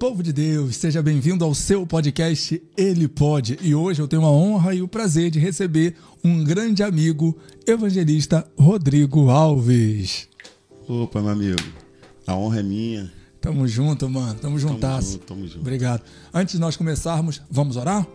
[0.00, 3.58] Povo de Deus, seja bem-vindo ao seu podcast Ele Pode.
[3.60, 8.50] E hoje eu tenho a honra e o prazer de receber um grande amigo, evangelista
[8.58, 10.26] Rodrigo Alves.
[10.88, 11.62] Opa, meu amigo,
[12.26, 13.12] a honra é minha.
[13.42, 14.40] Tamo junto, mano.
[14.40, 15.18] Tamo juntasso.
[15.18, 15.60] Tamo junto, tamo junto.
[15.60, 16.02] Obrigado.
[16.32, 18.06] Antes de nós começarmos, vamos orar?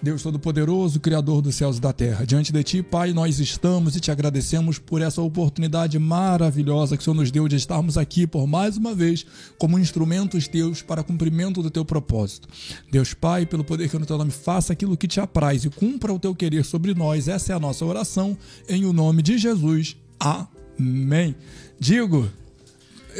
[0.00, 4.00] Deus Todo-Poderoso, Criador dos céus e da terra, diante de Ti, Pai, nós estamos e
[4.00, 8.46] te agradecemos por essa oportunidade maravilhosa que o Senhor nos deu de estarmos aqui por
[8.46, 9.26] mais uma vez
[9.58, 12.48] como instrumentos Teus para cumprimento do Teu propósito.
[12.92, 16.12] Deus Pai, pelo poder que no Teu nome faça aquilo que te apraz e cumpra
[16.12, 18.38] o Teu querer sobre nós, essa é a nossa oração,
[18.68, 19.96] em o nome de Jesus.
[20.20, 21.34] Amém.
[21.80, 22.30] Digo,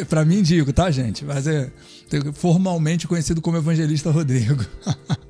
[0.09, 1.24] para mim digo, tá, gente?
[1.24, 1.73] Mas é
[2.34, 4.65] formalmente conhecido como Evangelista Rodrigo.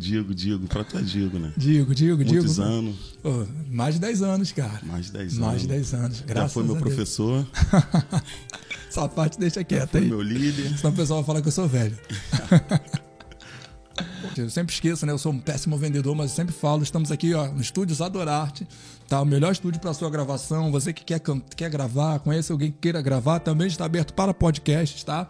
[0.00, 1.52] Digo, digo, pra tu é Digo, né?
[1.56, 2.36] Digo, digo, digo.
[2.36, 2.96] Muitos anos,
[3.70, 4.80] mais de 10 anos, cara.
[4.84, 5.38] mais de 10 anos.
[5.46, 6.18] Mais de 10 anos.
[6.18, 7.46] Já Graças foi meu professor,
[8.88, 10.08] Essa parte deixa quieta foi aí.
[10.08, 10.76] meu líder.
[10.78, 11.96] Senão o pessoal vai falar que eu sou velho.
[14.36, 15.12] Eu sempre esqueço, né?
[15.12, 16.82] Eu sou um péssimo vendedor, mas eu sempre falo.
[16.82, 18.66] Estamos aqui, ó, no Estúdios Adorarte,
[19.08, 19.20] tá?
[19.20, 20.70] O melhor estúdio para sua gravação.
[20.70, 21.20] Você que quer,
[21.54, 25.28] quer gravar, conhece alguém que queira gravar, também está aberto para podcasts, tá?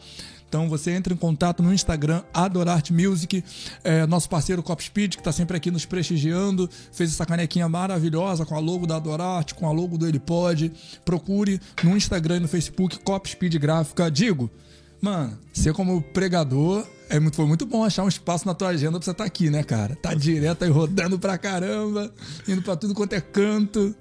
[0.50, 3.44] Então você entra em contato no Instagram, Adorarte Music,
[3.84, 8.56] é, nosso parceiro Copspeed, que está sempre aqui nos prestigiando, fez essa canequinha maravilhosa com
[8.56, 10.72] a logo da Adorarte, com a logo do Ele Pode.
[11.04, 14.10] Procure no Instagram e no Facebook Copspeed Gráfica.
[14.10, 14.50] Digo,
[15.00, 18.98] Mano, você como pregador, é muito, foi muito bom achar um espaço na tua agenda
[18.98, 19.96] pra você estar aqui, né, cara?
[19.96, 22.12] Tá direto aí rodando pra caramba,
[22.46, 23.94] indo pra tudo quanto é canto.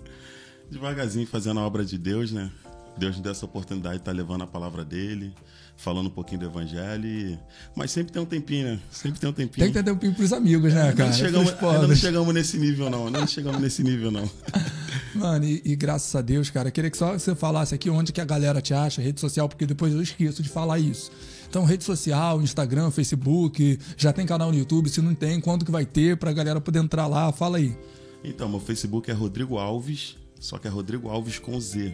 [0.69, 2.51] Devagarzinho fazendo a obra de Deus, né?
[2.99, 5.33] Deus nos deu essa oportunidade de estar levando a palavra dele,
[5.77, 7.05] falando um pouquinho do evangelho.
[7.07, 7.39] e-
[7.75, 8.79] Mas sempre tem um tempinho, né?
[8.91, 9.65] Sempre tem um tempinho.
[9.65, 11.09] Tem que ter tempinho pros amigos, né, cara?
[11.09, 13.07] não, chegamos, ainda não chegamos nesse nível, não.
[13.07, 14.29] Ainda não chegamos nesse nível, não.
[15.15, 18.11] Mano, e, e graças a Deus, cara, eu queria que só você falasse aqui onde
[18.13, 21.11] que a galera te acha, rede social, porque depois eu esqueço de falar isso.
[21.49, 25.71] Então, rede social, Instagram, Facebook, já tem canal no YouTube, se não tem, quando que
[25.71, 27.31] vai ter pra galera poder entrar lá?
[27.31, 27.75] Fala aí.
[28.23, 31.91] Então, meu Facebook é Rodrigo Alves, só que é Rodrigo Alves com Z.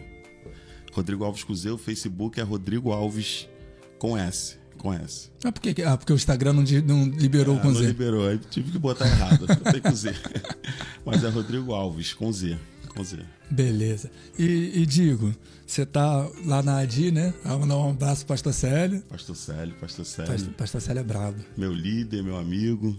[0.96, 3.46] Rodrigo Alves com Z, o Facebook é Rodrigo Alves
[3.98, 4.56] com S.
[4.78, 5.30] Com S.
[5.44, 7.86] Ah, por que- ah, porque o Instagram não, não liberou Ah, com não Z.
[7.86, 9.46] liberou, aí tive que botar errado.
[9.46, 10.14] Botei com Z.
[11.04, 12.58] Mas é Rodrigo Alves com Z.
[12.94, 13.18] Com Z.
[13.50, 14.10] Beleza.
[14.38, 15.34] E, e digo,
[15.66, 17.32] você tá lá na ADI, né?
[17.44, 19.02] Ah, mandar um abraço pro Pastor Célio.
[19.02, 20.32] Pastor Célio, Pastor Célio.
[20.32, 21.38] Pastor, Pastor Célio é brabo.
[21.56, 22.96] Meu líder, meu amigo.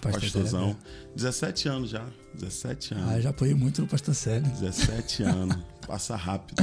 [0.00, 0.60] Pastor pastorzão.
[0.60, 0.76] Célio
[1.16, 2.04] 17 anos já.
[2.34, 3.10] 17 é anos.
[3.12, 4.48] Ah, já apoiei muito no Pastor Célio.
[4.50, 5.56] 17 anos.
[5.86, 6.62] Passa rápido.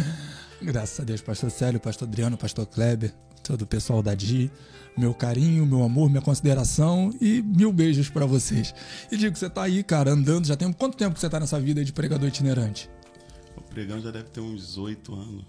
[0.61, 4.51] Graças a Deus, Pastor Célio, Pastor Adriano, Pastor Kleber, todo o pessoal da ADI.
[4.97, 8.75] Meu carinho, meu amor, minha consideração e mil beijos pra vocês.
[9.09, 11.59] E digo, você tá aí, cara, andando, já tem quanto tempo que você tá nessa
[11.59, 12.89] vida de pregador itinerante?
[13.55, 15.45] O pregando já deve ter uns 8 anos.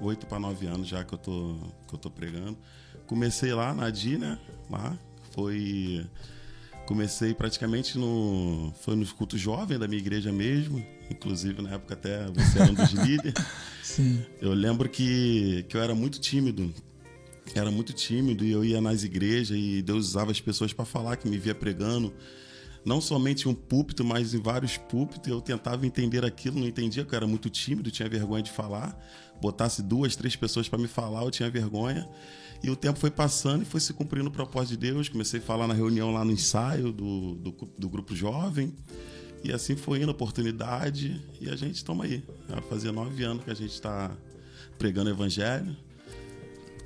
[0.00, 1.56] 8 para 9 anos já que eu tô,
[1.88, 2.58] que eu tô pregando.
[3.06, 4.38] Comecei lá na DI, né?
[4.68, 4.96] Lá.
[5.30, 6.06] Foi.
[6.86, 8.72] Comecei praticamente no.
[8.80, 10.84] Foi nos cultos jovens da minha igreja mesmo.
[11.10, 13.34] Inclusive, na época até você era um dos líderes.
[13.82, 14.24] Sim.
[14.40, 16.72] Eu lembro que, que eu era muito tímido.
[17.54, 21.16] Era muito tímido e eu ia nas igrejas e Deus usava as pessoas para falar
[21.16, 22.12] que me via pregando.
[22.84, 25.30] Não somente em um púlpito, mas em vários púlpitos.
[25.30, 28.98] Eu tentava entender aquilo, não entendia, porque eu era muito tímido, tinha vergonha de falar.
[29.40, 32.08] Botasse duas, três pessoas para me falar, eu tinha vergonha.
[32.62, 35.08] E o tempo foi passando e foi se cumprindo o propósito de Deus.
[35.08, 38.74] Comecei a falar na reunião lá no ensaio do, do, do grupo jovem.
[39.44, 41.20] E assim foi indo a oportunidade.
[41.38, 42.24] E a gente estamos aí.
[42.48, 44.10] Já fazia nove anos que a gente está
[44.78, 45.76] pregando o evangelho.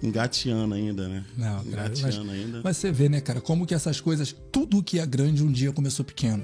[0.03, 1.25] Engateando ainda, né?
[1.37, 2.61] Não, cara, mas, Engateando ainda.
[2.63, 5.73] mas você vê, né, cara, como que essas coisas, tudo que é grande um dia
[5.73, 6.39] começou pequeno.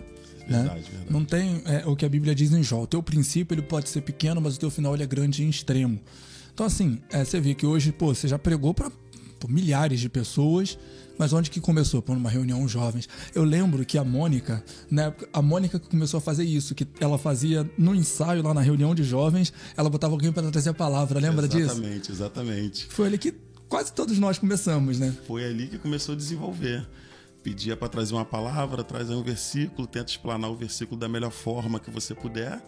[0.48, 0.58] né?
[0.62, 1.12] Verdade, verdade.
[1.12, 2.82] Não tem é, o que a Bíblia diz em Jó.
[2.82, 5.48] O teu princípio ele pode ser pequeno, mas o teu final ele é grande em
[5.48, 6.00] extremo.
[6.52, 8.88] Então, assim, é, você vê que hoje, pô, você já pregou para
[9.48, 10.78] milhares de pessoas,
[11.19, 12.02] mas onde que começou?
[12.02, 13.08] Por uma reunião jovens.
[13.34, 16.86] Eu lembro que a Mônica, na época, a Mônica que começou a fazer isso, que
[17.00, 20.75] ela fazia no ensaio lá na reunião de jovens, ela botava alguém para trazer a
[20.75, 21.72] palavra, lembra disso?
[21.72, 22.86] Exatamente, exatamente.
[22.86, 23.34] Foi ali que
[23.69, 25.14] quase todos nós começamos, né?
[25.26, 26.87] Foi ali que começou a desenvolver.
[27.43, 31.78] Pedia para trazer uma palavra, trazer um versículo, tenta explanar o versículo da melhor forma
[31.78, 32.62] que você puder.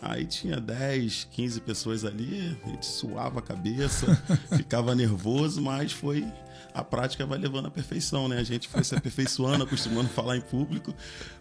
[0.00, 4.06] Aí tinha 10, 15 pessoas ali, a gente suava a cabeça,
[4.56, 6.26] ficava nervoso, mas foi
[6.74, 8.38] a prática vai levando à perfeição, né?
[8.38, 10.94] A gente foi se aperfeiçoando, acostumando a falar em público,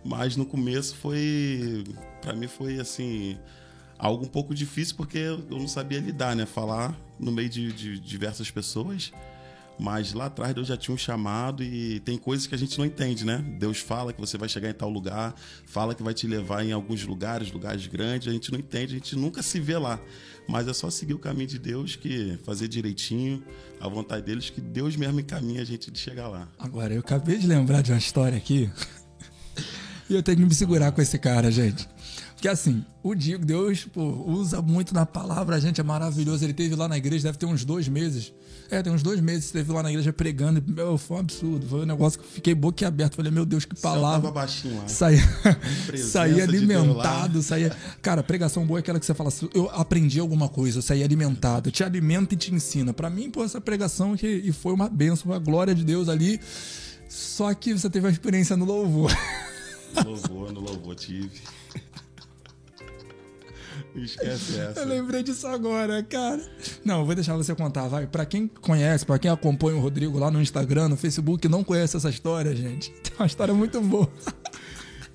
[0.04, 1.83] mas no começo foi,
[2.22, 3.38] para mim foi assim,
[3.98, 6.45] algo um pouco difícil porque eu não sabia lidar, né?
[6.45, 9.12] Falar no meio de, de diversas pessoas.
[9.80, 12.86] Mas lá atrás Deus já tinha um chamado e tem coisas que a gente não
[12.86, 13.44] entende, né?
[13.60, 15.34] Deus fala que você vai chegar em tal lugar,
[15.66, 18.98] fala que vai te levar em alguns lugares, lugares grandes, a gente não entende, a
[18.98, 20.00] gente nunca se vê lá.
[20.48, 23.44] Mas é só seguir o caminho de Deus, que fazer direitinho,
[23.80, 26.48] a vontade deles, que Deus mesmo encaminha a gente de chegar lá.
[26.60, 28.70] Agora, eu acabei de lembrar de uma história aqui.
[30.10, 31.88] e eu tenho que me segurar com esse cara, gente.
[32.42, 36.44] Porque assim, o Diego, Deus pô, usa muito na palavra, a gente é maravilhoso.
[36.44, 38.34] Ele teve lá na igreja, deve ter uns dois meses.
[38.72, 40.58] É, tem uns dois meses, esteve lá na igreja pregando.
[40.58, 41.68] E, meu, foi um absurdo.
[41.68, 43.16] Foi um negócio que eu fiquei boquiaberto.
[43.16, 44.22] Falei, meu Deus, que palavra.
[44.22, 44.88] Tava baixinho lá.
[44.88, 45.22] Saía,
[46.04, 47.78] saía alimentado, de saía.
[48.02, 51.04] Cara, pregação boa é aquela que você fala assim: eu aprendi alguma coisa, eu saí
[51.04, 51.70] alimentado.
[51.70, 52.92] Te alimenta e te ensina.
[52.92, 56.10] Para mim, pô, essa pregação que, e foi uma benção, foi a glória de Deus
[56.10, 56.42] ali.
[57.08, 59.16] Só que você teve uma experiência no louvor.
[60.04, 61.30] Louvor, no louvor tive.
[63.96, 64.80] Esquece essa.
[64.80, 66.42] Eu lembrei disso agora, cara.
[66.84, 68.08] Não, vou deixar você contar, vai.
[68.08, 71.98] Pra quem conhece, pra quem acompanha o Rodrigo lá no Instagram, no Facebook, não conhece
[71.98, 72.92] essa história, gente.
[73.04, 74.10] Tem uma história muito boa.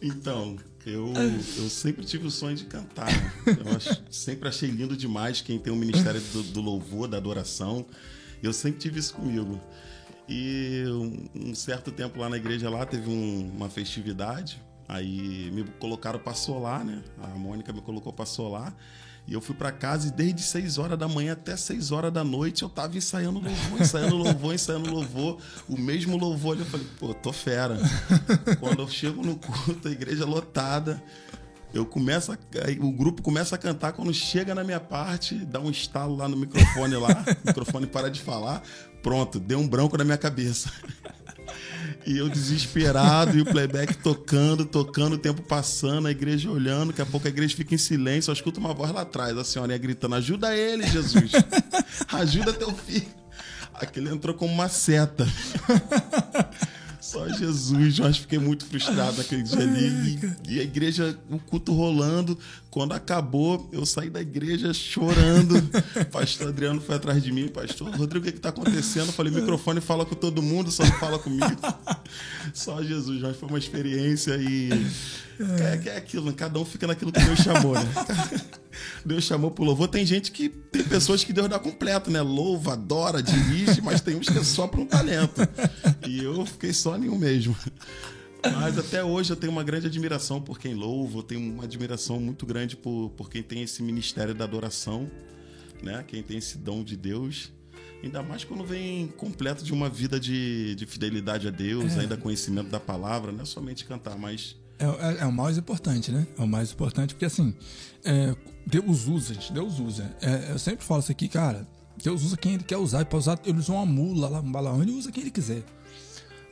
[0.02, 1.12] Então, eu,
[1.56, 3.10] eu sempre tive o sonho de cantar.
[3.10, 3.32] Né?
[3.64, 7.86] Eu acho, sempre achei lindo demais quem tem o ministério do, do louvor, da adoração.
[8.42, 9.58] Eu sempre tive isso comigo.
[10.28, 15.64] E um, um certo tempo lá na igreja lá teve um, uma festividade Aí me
[15.78, 17.02] colocaram para solar, né?
[17.22, 18.74] A Mônica me colocou para solar.
[19.26, 22.22] E eu fui para casa e desde 6 horas da manhã até 6 horas da
[22.22, 25.38] noite eu tava ensaiando louvor, ensaiando louvor, ensaiando louvor.
[25.68, 26.56] O mesmo louvor.
[26.56, 27.76] Eu falei, pô, tô fera.
[28.60, 31.02] Quando eu chego no culto, a igreja lotada.
[31.74, 32.38] Eu começo a,
[32.80, 36.36] o grupo começa a cantar quando chega na minha parte, dá um estalo lá no
[36.36, 38.62] microfone lá, o microfone para de falar,
[39.02, 40.72] pronto, deu um branco na minha cabeça.
[42.06, 47.02] E eu desesperado, e o playback tocando, tocando, o tempo passando, a igreja olhando, daqui
[47.02, 49.76] a pouco a igreja fica em silêncio, eu escuto uma voz lá atrás, a senhora
[49.76, 51.32] gritando: Ajuda ele, Jesus!
[52.12, 53.06] Ajuda teu filho!
[53.74, 55.26] Aquele entrou como uma seta.
[57.00, 60.18] Só Jesus, eu acho que fiquei muito frustrado naquele dia ali.
[60.48, 62.36] E, e, a igreja, o culto rolando.
[62.76, 65.54] Quando acabou, eu saí da igreja chorando.
[66.12, 67.48] Pastor Adriano foi atrás de mim.
[67.48, 69.06] Pastor, Rodrigo, o que, está acontecendo?
[69.06, 71.46] Eu falei, microfone fala com todo mundo, só não fala comigo.
[72.52, 74.68] Só Jesus, mas foi uma experiência e.
[75.40, 76.34] É, é aquilo, né?
[76.36, 77.84] cada um fica naquilo que Deus chamou, né?
[79.04, 79.88] Deus chamou pro louvor.
[79.88, 80.50] Tem gente que.
[80.50, 82.20] Tem pessoas que Deus dá completo, né?
[82.20, 85.40] Louva, adora, dirige, mas tem uns que é só para um talento.
[86.06, 87.56] E eu fiquei só nenhum mesmo.
[88.42, 92.20] Mas até hoje eu tenho uma grande admiração por quem louva, eu tenho uma admiração
[92.20, 95.10] muito grande por, por quem tem esse ministério da adoração,
[95.82, 96.04] né?
[96.06, 97.52] Quem tem esse dom de Deus.
[98.02, 102.00] Ainda mais quando vem completo de uma vida de, de fidelidade a Deus, é.
[102.00, 104.56] ainda conhecimento da palavra, não é somente cantar, mas.
[104.78, 106.26] É, é, é, o mais importante, né?
[106.38, 107.54] É o mais importante, porque assim,
[108.04, 108.36] é,
[108.66, 110.14] Deus usa, gente, Deus usa.
[110.20, 111.66] É, eu sempre falo isso aqui, cara.
[112.02, 112.98] Deus usa quem ele quer usar.
[112.98, 115.64] Ele pode usar, ele usa uma mula lá, um balão, ele usa quem ele quiser.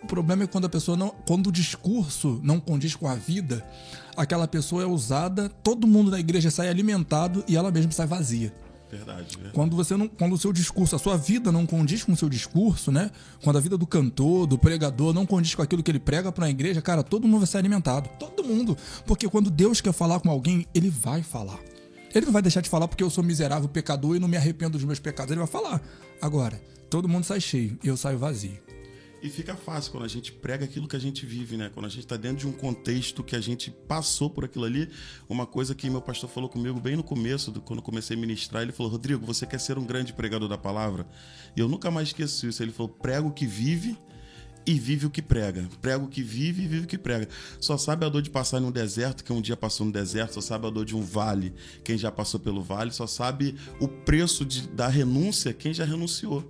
[0.05, 1.15] O problema é quando a pessoa não.
[1.27, 3.67] Quando o discurso não condiz com a vida,
[4.15, 8.53] aquela pessoa é usada, todo mundo da igreja sai alimentado e ela mesma sai vazia.
[8.91, 9.55] Verdade, verdade.
[9.55, 12.29] Quando você não, quando o seu discurso, a sua vida não condiz com o seu
[12.29, 13.11] discurso, né?
[13.43, 16.45] Quando a vida do cantor, do pregador não condiz com aquilo que ele prega para
[16.45, 20.21] a igreja, cara, todo mundo vai ser alimentado, todo mundo, porque quando Deus quer falar
[20.21, 21.59] com alguém, ele vai falar.
[22.15, 24.73] Ele não vai deixar de falar porque eu sou miserável pecador e não me arrependo
[24.73, 25.33] dos meus pecados.
[25.33, 25.81] Ele vai falar.
[26.21, 28.64] Agora, todo mundo sai cheio e eu saio vazio.
[29.25, 31.71] E fica fácil quando a gente prega aquilo que a gente vive, né?
[31.73, 34.87] Quando a gente está dentro de um contexto que a gente passou por aquilo ali.
[35.27, 38.63] Uma coisa que meu pastor falou comigo bem no começo, do, quando comecei a ministrar,
[38.63, 41.07] ele falou: Rodrigo, você quer ser um grande pregador da palavra?
[41.57, 42.63] E eu nunca mais esqueço isso.
[42.63, 43.97] Ele falou: prega o que vive
[44.67, 45.71] e vive o que prega.
[45.81, 47.27] Prega o que vive e vive o que prega.
[47.59, 50.43] Só sabe a dor de passar num deserto, quem um dia passou no deserto, só
[50.43, 54.45] sabe a dor de um vale, quem já passou pelo vale, só sabe o preço
[54.45, 56.45] de, da renúncia, quem já renunciou.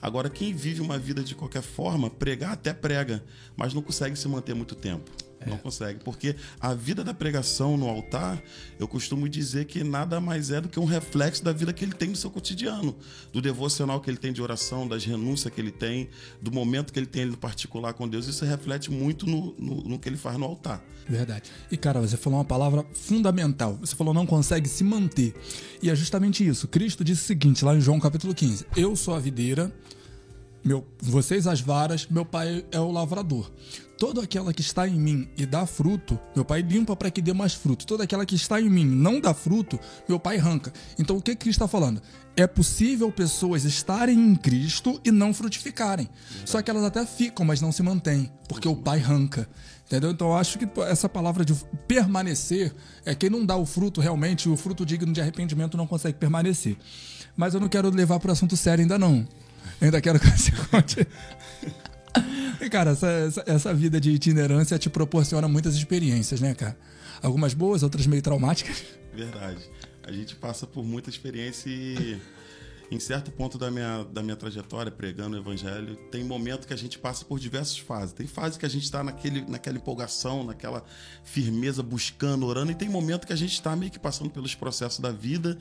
[0.00, 3.24] Agora, quem vive uma vida de qualquer forma, pregar até prega,
[3.56, 5.10] mas não consegue se manter muito tempo.
[5.46, 5.50] É.
[5.50, 6.00] Não consegue.
[6.04, 8.42] Porque a vida da pregação no altar,
[8.78, 11.94] eu costumo dizer que nada mais é do que um reflexo da vida que ele
[11.94, 12.94] tem no seu cotidiano,
[13.32, 16.08] do devocional que ele tem de oração, das renúncias que ele tem,
[16.42, 18.26] do momento que ele tem no particular com Deus.
[18.26, 20.82] Isso reflete muito no, no, no que ele faz no altar.
[21.08, 21.50] Verdade.
[21.70, 23.78] E, cara, você falou uma palavra fundamental.
[23.80, 25.34] Você falou não consegue se manter.
[25.80, 26.66] E é justamente isso.
[26.66, 29.72] Cristo disse o seguinte, lá em João capítulo 15: Eu sou a videira
[30.66, 33.48] meu, vocês as varas, meu pai é o lavrador.
[33.98, 37.32] Toda aquela que está em mim e dá fruto, meu pai limpa para que dê
[37.32, 37.86] mais fruto.
[37.86, 40.70] Toda aquela que está em mim não dá fruto, meu pai arranca.
[40.98, 42.02] Então o que Cristo está falando?
[42.36, 46.10] É possível pessoas estarem em Cristo e não frutificarem.
[46.44, 49.48] Só que elas até ficam, mas não se mantêm, porque o pai arranca.
[49.86, 50.10] Entendeu?
[50.10, 51.54] Então eu acho que essa palavra de
[51.88, 56.18] permanecer é quem não dá o fruto realmente, o fruto digno de arrependimento não consegue
[56.18, 56.76] permanecer.
[57.34, 59.26] Mas eu não quero levar para o assunto sério ainda não.
[59.80, 61.06] Ainda quero que você conte.
[62.60, 66.76] E, cara, essa, essa, essa, vida de itinerância te proporciona muitas experiências, né, cara?
[67.22, 68.82] Algumas boas, outras meio traumáticas.
[69.14, 69.60] Verdade.
[70.02, 72.18] A gente passa por muita experiência e
[72.90, 76.76] em certo ponto da minha, da minha trajetória pregando o evangelho, tem momento que a
[76.76, 78.12] gente passa por diversas fases.
[78.12, 80.84] Tem fase que a gente está naquela empolgação, naquela
[81.24, 85.00] firmeza, buscando, orando, e tem momento que a gente está meio que passando pelos processos
[85.00, 85.58] da vida.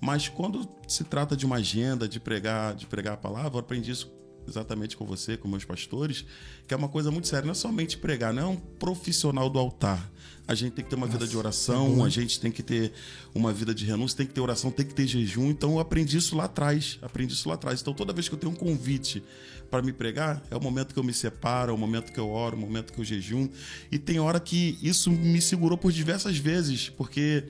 [0.00, 3.92] Mas quando se trata de uma agenda, de pregar, de pregar a palavra, eu aprendi
[3.92, 4.12] isso
[4.48, 6.24] exatamente com você, com meus pastores,
[6.66, 7.44] que é uma coisa muito séria.
[7.44, 10.10] Não é somente pregar, não é um profissional do altar.
[10.46, 12.62] A gente tem que ter uma Nossa, vida de oração, é a gente tem que
[12.62, 12.92] ter
[13.34, 15.48] uma vida de renúncia, tem que ter oração, tem que ter jejum.
[15.48, 16.98] Então eu aprendi isso lá atrás.
[17.00, 17.80] Aprendi isso lá atrás.
[17.80, 19.22] Então toda vez que eu tenho um convite
[19.70, 22.28] para me pregar, é o momento que eu me separo, é o momento que eu
[22.28, 23.48] oro, é o momento que eu jejum.
[23.90, 27.44] E tem hora que isso me segurou por diversas vezes, porque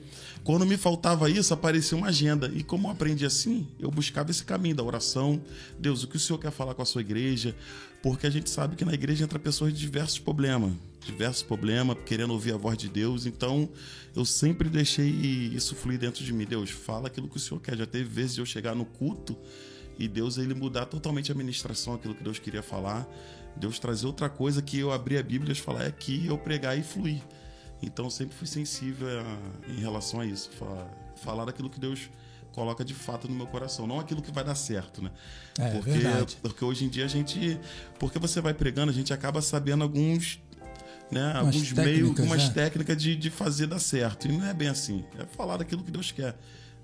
[0.45, 2.51] quando me faltava isso, aparecia uma agenda.
[2.55, 5.41] E como eu aprendi assim, eu buscava esse caminho da oração.
[5.77, 7.55] Deus, o que o Senhor quer falar com a sua igreja?
[8.01, 10.73] Porque a gente sabe que na igreja entra pessoas de diversos problemas.
[11.05, 13.25] Diversos problemas, querendo ouvir a voz de Deus.
[13.25, 13.69] Então,
[14.15, 16.45] eu sempre deixei isso fluir dentro de mim.
[16.45, 17.75] Deus, fala aquilo que o Senhor quer.
[17.77, 19.37] Já teve vezes de eu chegar no culto
[19.97, 23.07] e Deus ele mudar totalmente a ministração, aquilo que Deus queria falar.
[23.55, 26.77] Deus trazer outra coisa que eu abrir a Bíblia e falar é aqui, eu pregar
[26.77, 27.21] e fluir.
[27.81, 32.09] Então sempre fui sensível a, em relação a isso, falar, falar daquilo que Deus
[32.55, 35.11] coloca de fato no meu coração, não aquilo que vai dar certo, né?
[35.59, 36.37] É, porque, verdade.
[36.41, 37.59] porque hoje em dia a gente,
[37.99, 40.39] porque você vai pregando, a gente acaba sabendo alguns
[41.11, 42.49] né, alguns meios, algumas é.
[42.49, 44.27] técnicas de, de fazer dar certo.
[44.27, 45.05] E não é bem assim.
[45.19, 46.35] É falar daquilo que Deus quer.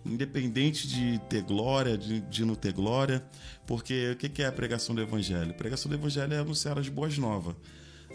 [0.05, 3.23] Independente de ter glória, de, de não ter glória.
[3.65, 5.49] Porque o que é a pregação do Evangelho?
[5.49, 7.55] A pregação do Evangelho é anunciar as boas novas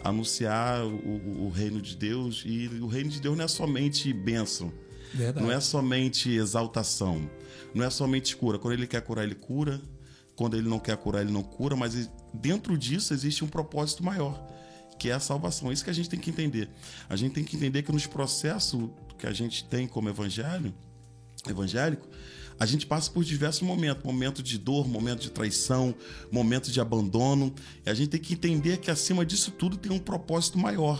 [0.03, 2.43] anunciar o, o, reino de Deus.
[2.45, 4.71] E o reino de Deus não é somente bênção.
[5.13, 5.45] Verdade.
[5.45, 7.29] Não é somente exaltação.
[7.77, 8.57] Não é somente cura.
[8.57, 9.81] Quando ele quer curar, ele cura.
[10.35, 11.75] Quando ele não quer curar, ele não cura.
[11.75, 14.45] Mas dentro disso existe um propósito maior,
[14.99, 15.69] que é a salvação.
[15.69, 16.69] É isso que a gente tem que entender.
[17.09, 20.73] A gente tem que entender que nos processos que a gente tem como evangelho,
[21.47, 22.07] evangélico,
[22.59, 25.93] a gente passa por diversos momentos, momento de dor, momento de traição,
[26.31, 27.53] momento de abandono,
[27.85, 30.99] e a gente tem que entender que acima disso tudo tem um propósito maior.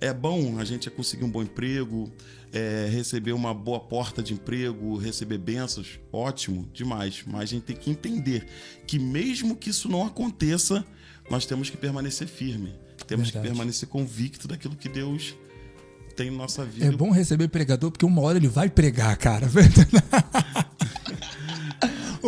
[0.00, 2.10] É bom a gente conseguir um bom emprego,
[2.52, 7.24] é, receber uma boa porta de emprego, receber bênçãos, ótimo, demais.
[7.26, 8.46] Mas a gente tem que entender
[8.86, 10.84] que mesmo que isso não aconteça,
[11.28, 12.74] nós temos que permanecer firme.
[13.06, 13.46] Temos Verdade.
[13.46, 15.34] que permanecer convicto daquilo que Deus
[16.14, 16.86] tem na nossa vida.
[16.86, 19.48] É bom receber pregador porque uma hora ele vai pregar, cara.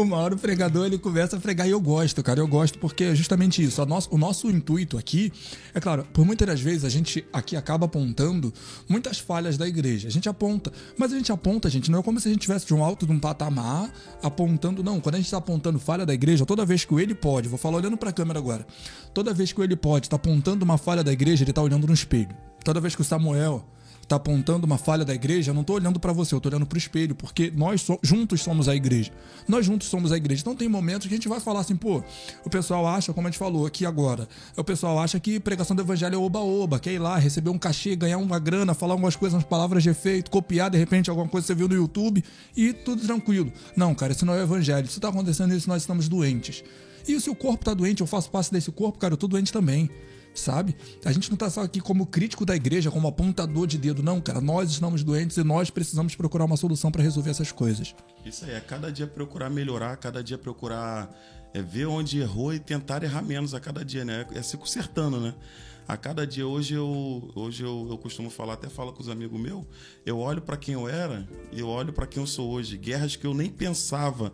[0.02, 2.40] o pregador ele começa a pregar e eu gosto, cara.
[2.40, 3.85] Eu gosto porque é justamente isso.
[3.87, 5.33] Nosso, o nosso intuito aqui,
[5.75, 8.52] é claro, por muitas das vezes a gente aqui acaba apontando
[8.88, 10.09] muitas falhas da igreja.
[10.09, 12.66] A gente aponta, mas a gente aponta, gente, não é como se a gente tivesse
[12.66, 13.92] de um alto de um patamar
[14.23, 15.00] apontando, não.
[15.00, 17.59] Quando a gente está apontando falha da igreja, toda vez que o ele pode, vou
[17.59, 18.66] falar olhando para a câmera agora,
[19.14, 21.87] toda vez que o ele pode está apontando uma falha da igreja, ele está olhando
[21.87, 22.35] no espelho.
[22.64, 23.64] Toda vez que o Samuel
[24.11, 26.67] está apontando uma falha da igreja, eu não estou olhando para você, eu estou olhando
[26.67, 29.12] para o espelho, porque nós so, juntos somos a igreja.
[29.47, 30.40] Nós juntos somos a igreja.
[30.40, 32.02] Então tem momentos que a gente vai falar assim, pô,
[32.45, 35.83] o pessoal acha, como a gente falou aqui agora, o pessoal acha que pregação do
[35.83, 39.37] evangelho é oba-oba, quer ir lá, receber um cachê, ganhar uma grana, falar algumas coisas,
[39.37, 42.25] umas palavras de efeito, copiar de repente alguma coisa que você viu no YouTube
[42.57, 43.52] e tudo tranquilo.
[43.76, 44.88] Não, cara, isso não é o evangelho.
[44.88, 46.64] Se está acontecendo isso, nós estamos doentes.
[47.07, 49.52] E se o corpo está doente, eu faço parte desse corpo, cara, eu tô doente
[49.52, 49.88] também
[50.34, 50.76] sabe?
[51.04, 54.20] A gente não está só aqui como crítico da igreja, como apontador de dedo, não,
[54.20, 54.40] cara.
[54.40, 57.94] Nós estamos doentes e nós precisamos procurar uma solução para resolver essas coisas.
[58.25, 61.10] Isso aí, é cada dia procurar melhorar, cada dia procurar
[61.52, 64.26] é, ver onde errou e tentar errar menos a cada dia, né?
[64.34, 65.34] É se consertando, né?
[65.88, 69.40] A cada dia, hoje eu, hoje eu, eu costumo falar, até falo com os amigos
[69.40, 69.64] meus,
[70.06, 72.76] eu olho para quem eu era e eu olho para quem eu sou hoje.
[72.76, 74.32] Guerras que eu nem pensava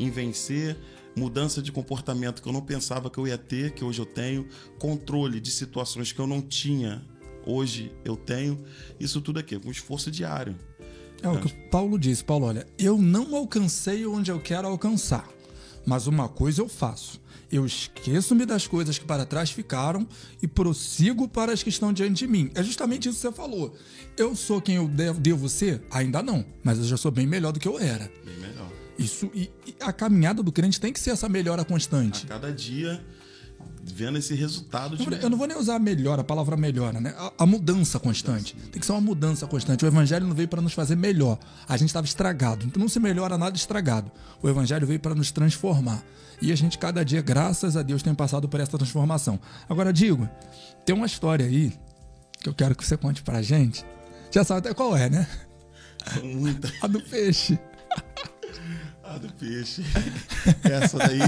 [0.00, 0.76] em vencer,
[1.16, 4.46] mudança de comportamento que eu não pensava que eu ia ter, que hoje eu tenho,
[4.78, 7.02] controle de situações que eu não tinha,
[7.44, 8.62] hoje eu tenho.
[9.00, 10.54] Isso tudo aqui, com esforço diário.
[11.22, 15.26] É o que o Paulo disse, Paulo, olha, eu não alcancei onde eu quero alcançar,
[15.86, 17.20] mas uma coisa eu faço.
[17.50, 20.06] Eu esqueço-me das coisas que para trás ficaram
[20.42, 22.50] e prossigo para as que estão diante de mim.
[22.54, 23.74] É justamente isso que você falou.
[24.16, 25.82] Eu sou quem eu devo ser?
[25.90, 28.10] Ainda não, mas eu já sou bem melhor do que eu era.
[28.24, 28.75] Bem melhor.
[28.98, 32.24] Isso, e, e a caminhada do crente tem que ser essa melhora constante.
[32.26, 33.00] A cada dia
[33.94, 35.04] vendo esse resultado de...
[35.22, 37.14] Eu não vou nem usar melhor, a palavra melhora, né?
[37.16, 38.54] A, a mudança constante.
[38.72, 39.84] Tem que ser uma mudança constante.
[39.84, 41.38] O evangelho não veio para nos fazer melhor.
[41.68, 42.66] A gente estava estragado.
[42.66, 44.10] Então não se melhora nada estragado.
[44.42, 46.02] O evangelho veio para nos transformar.
[46.40, 49.40] E a gente, cada dia, graças a Deus, tem passado por essa transformação.
[49.68, 50.28] Agora, digo,
[50.84, 51.72] tem uma história aí
[52.40, 53.84] que eu quero que você conte pra gente.
[54.30, 55.26] Já sabe até qual é, né?
[56.22, 56.70] Muita.
[56.82, 57.58] A do peixe
[59.18, 59.82] do peixe.
[60.64, 61.20] Essa daí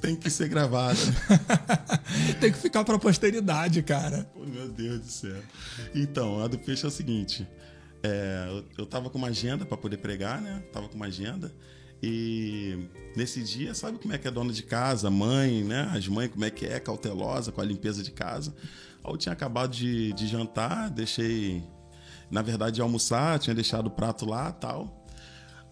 [0.00, 0.98] tem que ser gravada.
[2.40, 4.30] tem que ficar pra posteridade, cara.
[4.34, 5.42] Oh, meu Deus do céu.
[5.94, 7.48] Então, a do peixe é o seguinte.
[8.02, 10.62] É, eu, eu tava com uma agenda para poder pregar, né?
[10.72, 11.50] Tava com uma agenda.
[12.02, 15.90] E nesse dia, sabe como é que é dona de casa, mãe, né?
[15.90, 18.54] As mães, como é que é, cautelosa com a limpeza de casa.
[19.02, 21.64] Eu tinha acabado de, de jantar, deixei,
[22.30, 25.03] na verdade, de almoçar, tinha deixado o prato lá tal.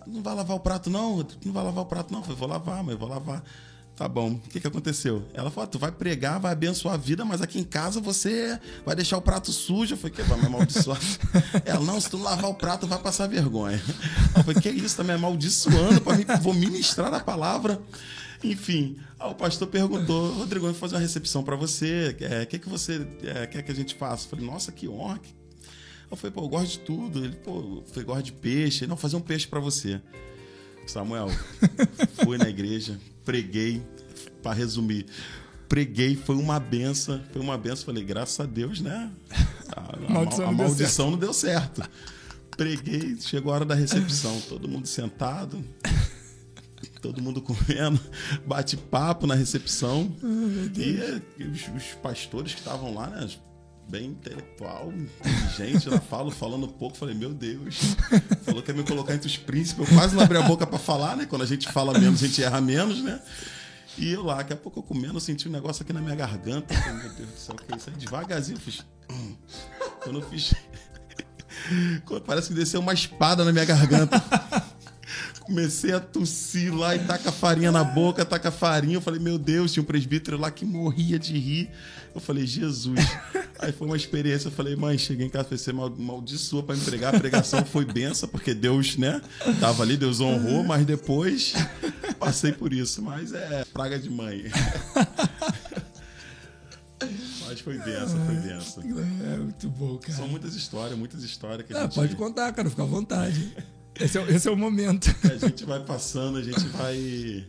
[0.07, 1.27] Não vai lavar o prato, não?
[1.45, 2.21] Não vai lavar o prato, não?
[2.21, 3.43] Eu falei, vou lavar, mas vou lavar.
[3.95, 4.33] Tá bom.
[4.33, 5.23] O que, que aconteceu?
[5.35, 8.97] Ela falou: tu vai pregar, vai abençoar a vida, mas aqui em casa você vai
[8.97, 9.95] deixar o prato sujo.
[9.95, 10.99] Eu falei: que vai me amaldiçoar?
[11.65, 13.81] Ela, não, se tu lavar o prato, vai passar vergonha.
[14.35, 14.97] Eu falei: que isso?
[14.97, 17.81] Tá me amaldiçoando para mim, vou ministrar a palavra.
[18.43, 22.17] Enfim, o pastor perguntou: Rodrigo, eu vou fazer uma recepção para você.
[22.19, 24.25] O é, que, que você é, quer que a gente faça?
[24.25, 25.21] Eu falei: nossa, que honra.
[26.13, 27.25] Eu falei: pô, eu gosto de tudo.
[27.25, 28.87] Ele, pô, eu gosto de peixe.
[28.87, 30.01] Não, fazer um peixe para você.
[30.87, 31.29] Samuel,
[32.23, 33.83] fui na igreja, preguei,
[34.43, 35.07] para resumir,
[35.69, 37.87] preguei, foi uma benção, foi uma benção.
[37.87, 39.11] Falei, graças a Deus, né?
[39.75, 41.83] A, a maldição, a, não, maldição deu não deu certo.
[42.57, 45.65] Preguei, chegou a hora da recepção, todo mundo sentado,
[47.01, 47.99] todo mundo comendo,
[48.45, 50.15] bate-papo na recepção.
[50.23, 53.29] Oh, e, os, os, pastores que estavam lá, né?
[53.93, 57.95] Bem intelectual, inteligente, na falo, falando pouco, falei, meu Deus.
[58.43, 59.87] Falou que ia me colocar entre os príncipes.
[59.87, 61.27] Eu quase não abri a boca para falar, né?
[61.27, 63.21] Quando a gente fala menos, a gente erra menos, né?
[63.99, 66.15] E eu lá, daqui a pouco eu comendo, eu senti um negócio aqui na minha
[66.15, 66.73] garganta.
[66.73, 67.97] Falei, meu Deus do céu, que é isso aí?
[67.97, 68.83] Devagarzinho, eu fiz.
[69.11, 69.37] Hum.
[70.03, 70.55] Quando eu fiz.
[72.25, 74.19] Parece que desceu uma espada na minha garganta.
[75.41, 78.95] Comecei a tossir lá e taca farinha na boca, taca farinha.
[78.95, 81.71] Eu falei, meu Deus, tinha um presbítero lá que morria de rir.
[82.15, 82.99] Eu falei, Jesus.
[83.63, 84.49] Aí foi uma experiência.
[84.49, 87.15] Eu falei, mãe, cheguei em casa, falei, você maldiçoa para me pregar.
[87.15, 89.23] A pregação foi benção, porque Deus, né?
[89.61, 91.55] Tava ali, Deus honrou, mas depois
[92.19, 93.01] passei por isso.
[93.01, 94.45] Mas é praga de mãe.
[97.47, 98.83] Mas foi benção, foi benção.
[98.83, 100.15] É muito bom, cara.
[100.15, 101.95] São muitas histórias, muitas histórias que a é, gente...
[101.97, 103.55] Pode contar, cara, fica à vontade.
[104.01, 105.15] Esse é, esse é o momento.
[105.23, 107.47] A gente vai passando, a gente vai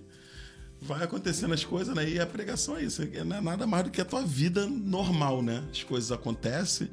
[0.83, 2.07] vai acontecendo as coisas, né?
[2.07, 5.41] E a pregação é isso, não é nada mais do que a tua vida normal,
[5.41, 5.63] né?
[5.71, 6.89] As coisas acontecem,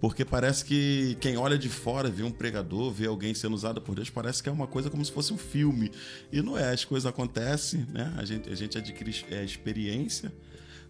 [0.00, 3.94] porque parece que quem olha de fora, vê um pregador, vê alguém sendo usado por
[3.94, 5.92] Deus, parece que é uma coisa como se fosse um filme.
[6.32, 8.12] E não é, as coisas acontecem, né?
[8.16, 10.32] A gente, a gente adquire é, experiência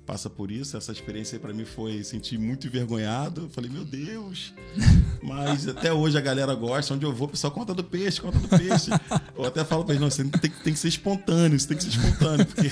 [0.05, 0.77] passa por isso.
[0.77, 3.49] Essa experiência para mim foi sentir muito envergonhado.
[3.53, 4.55] falei, meu Deus.
[5.23, 6.95] Mas até hoje a galera gosta.
[6.95, 8.91] Onde eu vou, o pessoal conta do peixe, conta do peixe.
[9.37, 11.83] Eu até falo para eles, não, você tem, tem que ser espontâneo, isso tem que
[11.83, 12.71] ser espontâneo, porque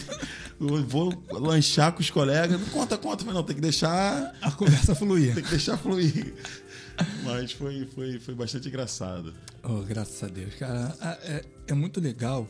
[0.61, 4.51] eu vou lanchar com os colegas, não conta, conta, mas não, tem que deixar a
[4.53, 5.35] conversa fluir.
[5.35, 6.33] Tem que deixar fluir.
[7.25, 9.35] Mas foi, foi, foi bastante engraçado.
[9.63, 10.55] Oh, graças a Deus.
[10.55, 12.47] Cara, é, é muito legal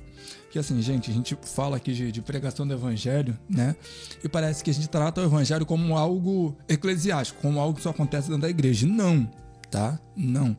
[0.53, 3.75] que, assim, gente, a gente fala aqui de, de, pregação do evangelho, né?
[4.23, 7.89] E parece que a gente trata o evangelho como algo eclesiástico, como algo que só
[7.89, 8.87] acontece dentro da igreja.
[8.87, 9.27] Não,
[9.71, 9.99] tá?
[10.15, 10.55] Não.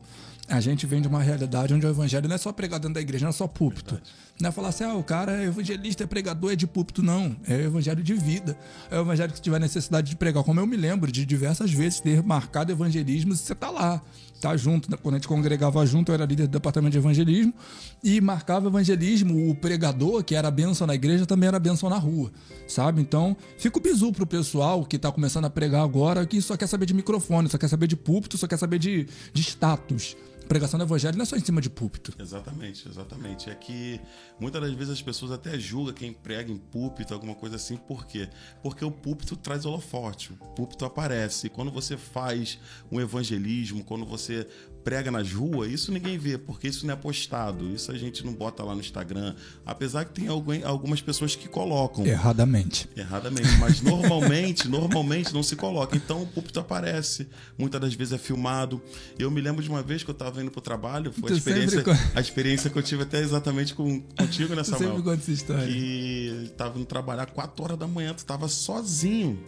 [0.48, 3.00] A gente vem de uma realidade onde o evangelho não é só pregar dentro da
[3.00, 3.94] igreja, não é só púlpito.
[3.94, 4.12] Verdade.
[4.40, 7.00] Não é falar assim, ah, o cara é evangelista, é pregador, é de púlpito.
[7.00, 7.36] Não.
[7.46, 8.58] É o evangelho de vida.
[8.90, 10.42] É o evangelho que tiver necessidade de pregar.
[10.42, 14.02] Como eu me lembro de diversas vezes ter marcado evangelismo você tá lá.
[14.44, 14.90] Tá junto.
[14.90, 14.98] Né?
[15.02, 17.54] Quando a gente congregava junto, eu era líder do departamento de evangelismo
[18.02, 19.48] e marcava evangelismo.
[19.48, 22.30] O pregador, que era benção na igreja, também era benção na rua.
[22.68, 23.00] Sabe?
[23.00, 26.66] Então, fica o bizu pro pessoal que tá começando a pregar agora, que só quer
[26.66, 30.14] saber de microfone, só quer saber de púlpito, só quer saber de, de status
[30.48, 32.14] pregação do evangelho não é só em cima de púlpito.
[32.18, 33.50] Exatamente, exatamente.
[33.50, 34.00] É que
[34.38, 38.06] muitas das vezes as pessoas até julgam quem prega em púlpito, alguma coisa assim, por
[38.06, 38.28] quê?
[38.62, 41.46] Porque o púlpito traz holofote, o púlpito aparece.
[41.46, 42.58] E quando você faz
[42.90, 44.46] um evangelismo, quando você
[44.84, 48.34] prega nas ruas, isso ninguém vê, porque isso não é postado, isso a gente não
[48.34, 49.34] bota lá no Instagram.
[49.64, 52.06] Apesar que tem algumas pessoas que colocam.
[52.06, 52.88] Erradamente.
[52.94, 55.96] Erradamente, mas normalmente, normalmente não se coloca.
[55.96, 57.26] Então o púlpito aparece,
[57.58, 58.80] muitas das vezes é filmado.
[59.18, 61.34] Eu me lembro de uma vez que eu estava indo para o trabalho, foi a
[61.34, 61.82] experiência,
[62.14, 64.90] a experiência que eu tive até exatamente com, contigo, né, Samuel?
[64.90, 65.66] sempre conta essa história.
[65.66, 69.42] Que estava indo trabalhar 4 horas da manhã, tu estava sozinho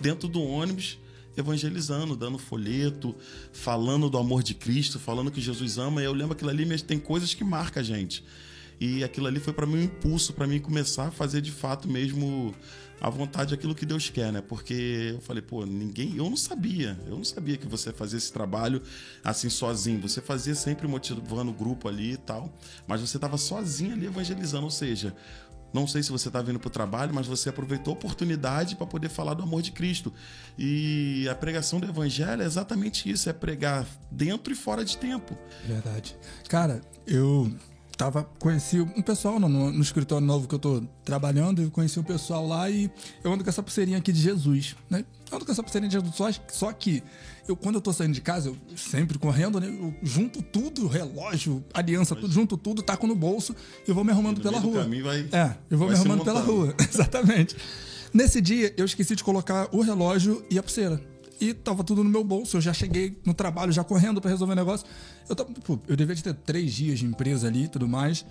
[0.00, 0.98] dentro do ônibus
[1.36, 3.14] evangelizando, dando folheto,
[3.52, 6.02] falando do amor de Cristo, falando que Jesus ama.
[6.02, 8.24] E eu lembro aquilo ali, mas tem coisas que marcam a gente.
[8.80, 11.88] E aquilo ali foi para mim um impulso para mim começar a fazer de fato
[11.88, 12.52] mesmo
[13.00, 14.40] a vontade aquilo que Deus quer, né?
[14.40, 18.32] Porque eu falei, pô, ninguém, eu não sabia, eu não sabia que você fazia esse
[18.32, 18.82] trabalho
[19.24, 20.00] assim sozinho.
[20.00, 24.64] Você fazia sempre motivando o grupo ali e tal, mas você estava sozinho ali evangelizando,
[24.64, 25.14] ou seja,
[25.72, 28.86] não sei se você está vindo para o trabalho, mas você aproveitou a oportunidade para
[28.86, 30.12] poder falar do amor de Cristo.
[30.58, 35.36] E a pregação do Evangelho é exatamente isso: é pregar dentro e fora de tempo.
[35.66, 36.16] Verdade.
[36.48, 37.50] Cara, eu
[37.96, 42.04] tava, conheci um pessoal no, no, escritório novo que eu tô trabalhando, e conheci um
[42.04, 42.90] pessoal lá e
[43.22, 45.04] eu ando com essa pulseirinha aqui de Jesus, né?
[45.32, 47.02] Eu ando com essa pulseirinha de só, só que
[47.48, 49.66] eu, quando eu tô saindo de casa, eu sempre correndo, né?
[49.66, 53.56] Eu junto tudo, relógio, aliança, tudo, junto tudo, taco no bolso
[53.88, 54.86] e vou me arrumando pela rua.
[55.02, 57.56] Vai, é, eu vou me arrumando pela rua, exatamente.
[58.12, 61.02] Nesse dia, eu esqueci de colocar o relógio e a pulseira
[61.40, 62.58] e tava tudo no meu bolso.
[62.58, 64.86] Eu já cheguei no trabalho, já correndo para resolver o negócio.
[65.26, 68.24] Eu, tava, pô, eu devia ter três dias de empresa ali e tudo mais.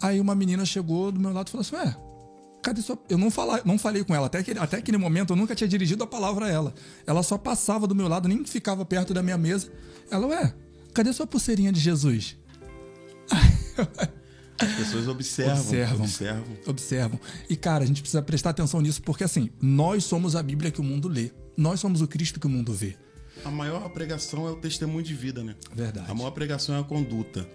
[0.00, 1.96] Aí uma menina chegou do meu lado e falou assim: Ué,
[2.66, 2.98] cadê sua.
[3.08, 4.26] Eu não, fala, não falei com ela.
[4.26, 6.74] Até aquele, até aquele momento eu nunca tinha dirigido a palavra a ela.
[7.06, 9.70] Ela só passava do meu lado, nem ficava perto da minha mesa.
[10.10, 10.54] Ela, ué,
[10.92, 12.36] cadê sua pulseirinha de Jesus?
[14.58, 16.44] As pessoas observam, observam, observam.
[16.66, 17.20] Observam.
[17.48, 20.80] E, cara, a gente precisa prestar atenção nisso, porque assim, nós somos a Bíblia que
[20.80, 21.30] o mundo lê.
[21.56, 22.96] Nós somos o Cristo que o mundo vê.
[23.44, 25.54] A maior pregação é o testemunho de vida, né?
[25.74, 26.10] Verdade.
[26.10, 27.46] A maior pregação é a conduta.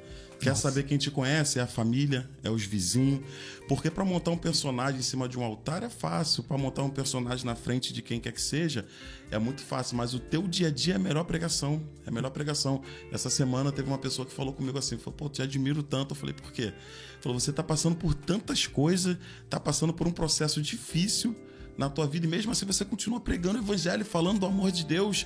[0.41, 0.63] Quer Nossa.
[0.63, 1.59] saber quem te conhece?
[1.59, 3.21] É a família, é os vizinhos.
[3.67, 6.41] Porque para montar um personagem em cima de um altar é fácil.
[6.41, 8.87] Para montar um personagem na frente de quem quer que seja
[9.29, 9.95] é muito fácil.
[9.95, 11.79] Mas o teu dia a dia é a melhor pregação.
[12.03, 12.81] É a melhor pregação.
[13.11, 16.13] Essa semana teve uma pessoa que falou comigo assim: falou, pô, te admiro tanto.
[16.13, 16.73] Eu falei, por quê?
[17.21, 21.35] Falou, você tá passando por tantas coisas, tá passando por um processo difícil
[21.77, 24.85] na tua vida e mesmo assim você continua pregando o evangelho, falando do amor de
[24.85, 25.25] Deus.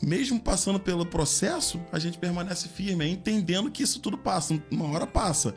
[0.00, 5.06] Mesmo passando pelo processo, a gente permanece firme, entendendo que isso tudo passa, uma hora
[5.06, 5.54] passa.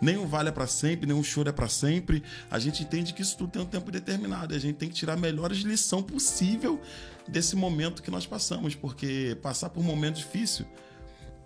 [0.00, 2.22] O vale é para sempre, o choro é para sempre.
[2.50, 4.94] A gente entende que isso tudo tem um tempo determinado e a gente tem que
[4.94, 6.80] tirar a melhor lição possível
[7.26, 10.66] desse momento que nós passamos, porque passar por um momento difícil,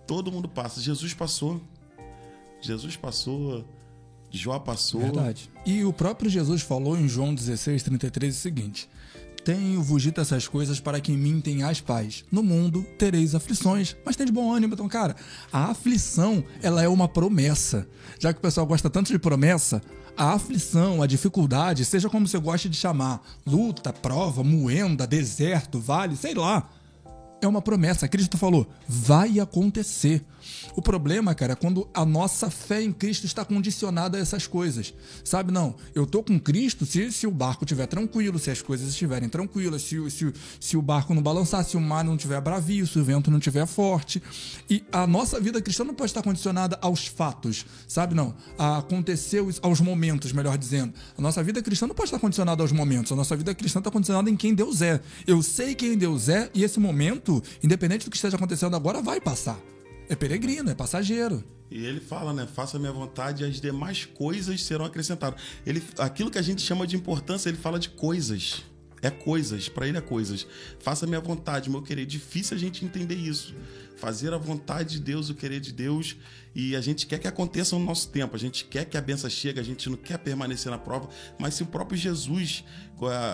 [0.05, 0.79] todo mundo passa.
[0.79, 1.59] Jesus passou.
[2.61, 3.65] Jesus passou,
[4.33, 5.01] Jó passou.
[5.01, 5.49] Verdade.
[5.63, 8.89] E o próprio Jesus falou em João 16, 33 o seguinte:
[9.43, 12.23] Tenho-vos dito essas coisas para que em mim tenhais paz.
[12.31, 14.73] No mundo tereis aflições, mas de bom ânimo.
[14.73, 15.15] Então, cara,
[15.51, 17.87] a aflição, ela é uma promessa.
[18.19, 19.81] Já que o pessoal gosta tanto de promessa,
[20.15, 26.15] a aflição, a dificuldade, seja como você goste de chamar, luta, prova, moenda, deserto, vale,
[26.15, 26.69] sei lá,
[27.45, 28.07] é uma promessa.
[28.07, 30.23] Cristo falou, vai acontecer.
[30.75, 34.93] O problema, cara, é quando a nossa fé em Cristo está condicionada a essas coisas.
[35.23, 38.89] Sabe, não, eu tô com Cristo se, se o barco estiver tranquilo, se as coisas
[38.89, 42.85] estiverem tranquilas, se, se, se o barco não balançar, se o mar não estiver bravio,
[42.85, 44.21] se o vento não estiver forte.
[44.69, 48.35] E a nossa vida cristã não pode estar condicionada aos fatos, sabe, não.
[48.57, 50.93] A acontecer aos momentos, melhor dizendo.
[51.17, 53.11] A nossa vida cristã não pode estar condicionada aos momentos.
[53.11, 54.99] A nossa vida cristã está condicionada em quem Deus é.
[55.25, 57.32] Eu sei quem Deus é e esse momento,
[57.63, 59.59] independente do que esteja acontecendo agora, vai passar.
[60.09, 61.43] É peregrino, é passageiro.
[61.71, 62.45] E ele fala, né?
[62.45, 65.41] Faça a minha vontade e as demais coisas serão acrescentadas.
[65.65, 68.63] Ele, aquilo que a gente chama de importância, ele fala de coisas.
[69.01, 70.47] É coisas, para ele é coisas.
[70.79, 72.05] Faça a minha vontade, meu querer.
[72.05, 73.53] Difícil a gente entender isso.
[73.97, 76.15] Fazer a vontade de Deus, o querer de Deus
[76.55, 79.29] e a gente quer que aconteça no nosso tempo, a gente quer que a benção
[79.29, 82.63] chegue, a gente não quer permanecer na prova, mas se o próprio Jesus,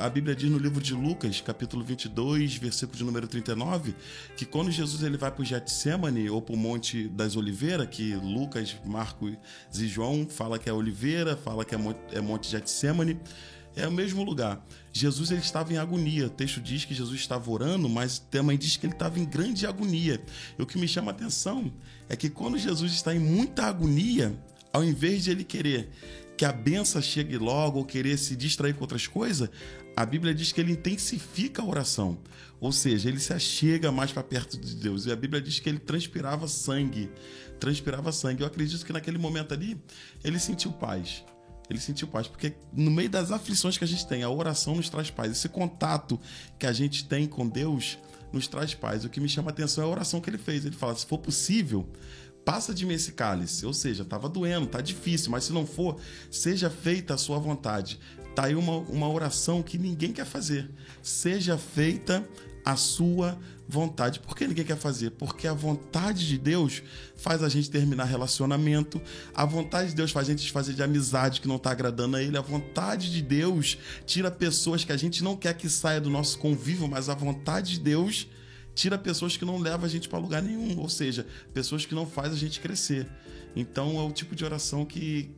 [0.04, 3.94] a Bíblia diz no livro de Lucas, capítulo 22, versículo de número 39,
[4.38, 8.16] que quando Jesus ele vai para o Getsemane ou para o Monte das Oliveiras, que
[8.16, 9.34] Lucas, Marcos
[9.78, 13.20] e João fala que é Oliveira, fala que é Monte, é Monte Getsemane,
[13.76, 14.66] é o mesmo lugar.
[14.92, 16.26] Jesus ele estava em agonia.
[16.26, 19.66] O texto diz que Jesus estava orando, mas também diz que ele estava em grande
[19.66, 20.22] agonia.
[20.58, 21.72] E o que me chama a atenção
[22.10, 24.38] é que quando Jesus está em muita agonia,
[24.74, 25.90] ao invés de ele querer
[26.36, 29.50] que a benção chegue logo ou querer se distrair com outras coisas,
[29.96, 32.18] a Bíblia diz que ele intensifica a oração.
[32.60, 35.06] Ou seja, ele se achega mais para perto de Deus.
[35.06, 37.10] E a Bíblia diz que ele transpirava sangue.
[37.60, 38.42] Transpirava sangue.
[38.42, 39.78] Eu acredito que naquele momento ali,
[40.24, 41.24] ele sentiu paz
[41.70, 42.28] ele sentiu paz.
[42.28, 45.32] Porque no meio das aflições que a gente tem, a oração nos traz paz.
[45.32, 46.20] Esse contato
[46.58, 47.98] que a gente tem com Deus
[48.32, 49.06] nos traz paz.
[49.06, 50.66] O que me chama a atenção é a oração que ele fez.
[50.66, 51.88] Ele fala: se for possível,
[52.46, 53.66] passa de mim esse cálice.
[53.66, 56.00] Ou seja, estava doendo, tá difícil, mas se não for,
[56.32, 58.00] seja feita a sua vontade.
[58.36, 60.70] Tá aí uma, uma oração que ninguém quer fazer.
[61.02, 62.28] Seja feita
[62.64, 63.59] a sua vontade.
[64.20, 65.12] Por que ninguém quer fazer?
[65.12, 66.82] Porque a vontade de Deus
[67.16, 69.02] faz a gente terminar relacionamento,
[69.34, 72.24] a vontade de Deus faz a gente fazer de amizade que não está agradando a
[72.24, 76.10] Ele, a vontade de Deus tira pessoas que a gente não quer que saia do
[76.10, 78.28] nosso convívio, mas a vontade de Deus
[78.74, 82.08] tira pessoas que não levam a gente para lugar nenhum, ou seja, pessoas que não
[82.08, 83.08] faz a gente crescer.
[83.56, 85.30] Então é o tipo de oração que,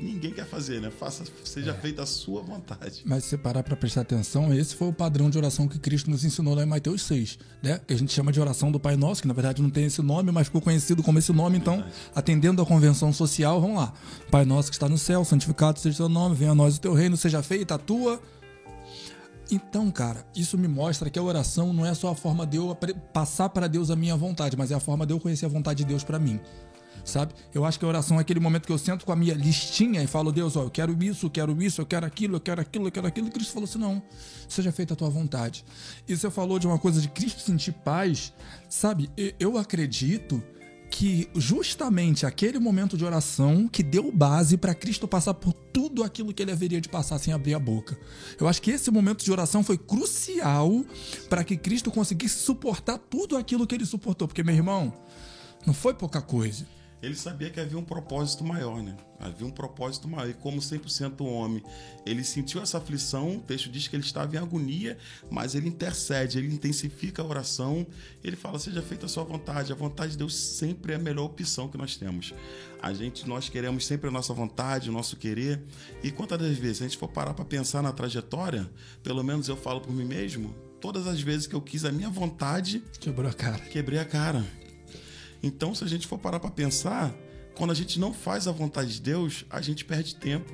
[0.00, 0.90] ninguém quer fazer, né?
[0.90, 1.74] Faça, seja é.
[1.74, 3.02] feita a sua vontade.
[3.04, 6.10] Mas se você parar para prestar atenção, esse foi o padrão de oração que Cristo
[6.10, 7.80] nos ensinou lá em Mateus 6, né?
[7.86, 10.02] Que a gente chama de oração do Pai Nosso, que na verdade não tem esse
[10.02, 11.84] nome, mas ficou conhecido como esse nome, então,
[12.14, 13.92] atendendo à convenção social, vamos lá.
[14.30, 16.80] Pai Nosso que está no céu, santificado seja o teu nome, venha a nós o
[16.80, 18.20] teu reino, seja feita a tua
[19.52, 22.76] então, cara, isso me mostra que a oração não é só a forma de eu
[23.12, 25.78] passar para Deus a minha vontade, mas é a forma de eu conhecer a vontade
[25.78, 26.38] de Deus para mim.
[27.04, 27.34] Sabe?
[27.54, 30.02] Eu acho que a oração é aquele momento que eu sento com a minha listinha
[30.02, 32.60] e falo, Deus, ó, eu quero isso, eu quero isso, eu quero aquilo, eu quero
[32.60, 33.28] aquilo, eu quero aquilo.
[33.28, 34.02] E Cristo falou assim: não,
[34.48, 35.64] seja feita a tua vontade.
[36.08, 38.32] E você falou de uma coisa de Cristo sentir paz,
[38.68, 39.10] sabe?
[39.38, 40.42] Eu acredito
[40.90, 46.34] que justamente aquele momento de oração que deu base para Cristo passar por tudo aquilo
[46.34, 47.96] que ele haveria de passar sem abrir a boca.
[48.38, 50.84] Eu acho que esse momento de oração foi crucial
[51.28, 54.92] para que Cristo conseguisse suportar tudo aquilo que ele suportou, porque meu irmão,
[55.64, 56.66] não foi pouca coisa
[57.02, 58.94] ele sabia que havia um propósito maior, né?
[59.18, 60.28] Havia um propósito maior.
[60.28, 61.62] E como 100% homem,
[62.04, 63.36] ele sentiu essa aflição.
[63.36, 64.98] O texto diz que ele estava em agonia,
[65.30, 67.86] mas ele intercede, ele intensifica a oração.
[68.22, 69.72] Ele fala: Seja feita a sua vontade.
[69.72, 72.34] A vontade de Deus sempre é a melhor opção que nós temos.
[72.82, 75.62] A gente, nós queremos sempre a nossa vontade, o nosso querer.
[76.02, 78.70] E quantas das vezes, se a gente for parar para pensar na trajetória,
[79.02, 82.10] pelo menos eu falo por mim mesmo, todas as vezes que eu quis a minha
[82.10, 82.82] vontade.
[82.98, 83.58] Quebrou a cara.
[83.58, 84.44] Quebrei a cara.
[85.42, 87.14] Então, se a gente for parar para pensar,
[87.54, 90.52] quando a gente não faz a vontade de Deus, a gente perde tempo.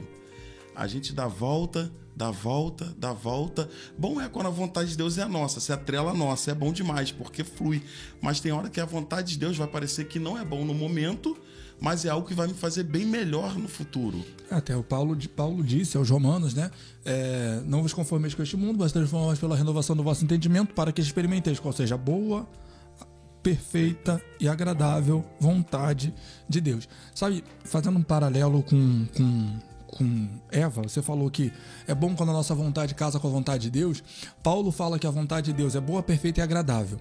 [0.75, 3.69] A gente dá volta, dá volta, dá volta.
[3.99, 6.55] Bom é quando a vontade de Deus é a nossa, se atrela a nossa, é
[6.55, 7.83] bom demais, porque flui.
[8.21, 10.75] Mas tem hora que a vontade de Deus vai parecer que não é bom no
[10.75, 11.37] momento,
[11.81, 14.25] mas é algo que vai me fazer bem melhor no futuro.
[14.51, 16.71] Até o Paulo, Paulo disse aos romanos, né?
[17.05, 20.93] É, não vos conformeis com este mundo, mas transformai pela renovação do vosso entendimento, para
[20.93, 22.49] que experimenteis qual seja boa,
[23.47, 26.13] perfeita e agradável vontade
[26.49, 26.89] de Deus.
[27.15, 31.53] Sabe, fazendo um paralelo com, com, com Eva, você falou que
[31.87, 34.03] é bom quando a nossa vontade casa com a vontade de Deus.
[34.43, 36.99] Paulo fala que a vontade de Deus é boa, perfeita e agradável.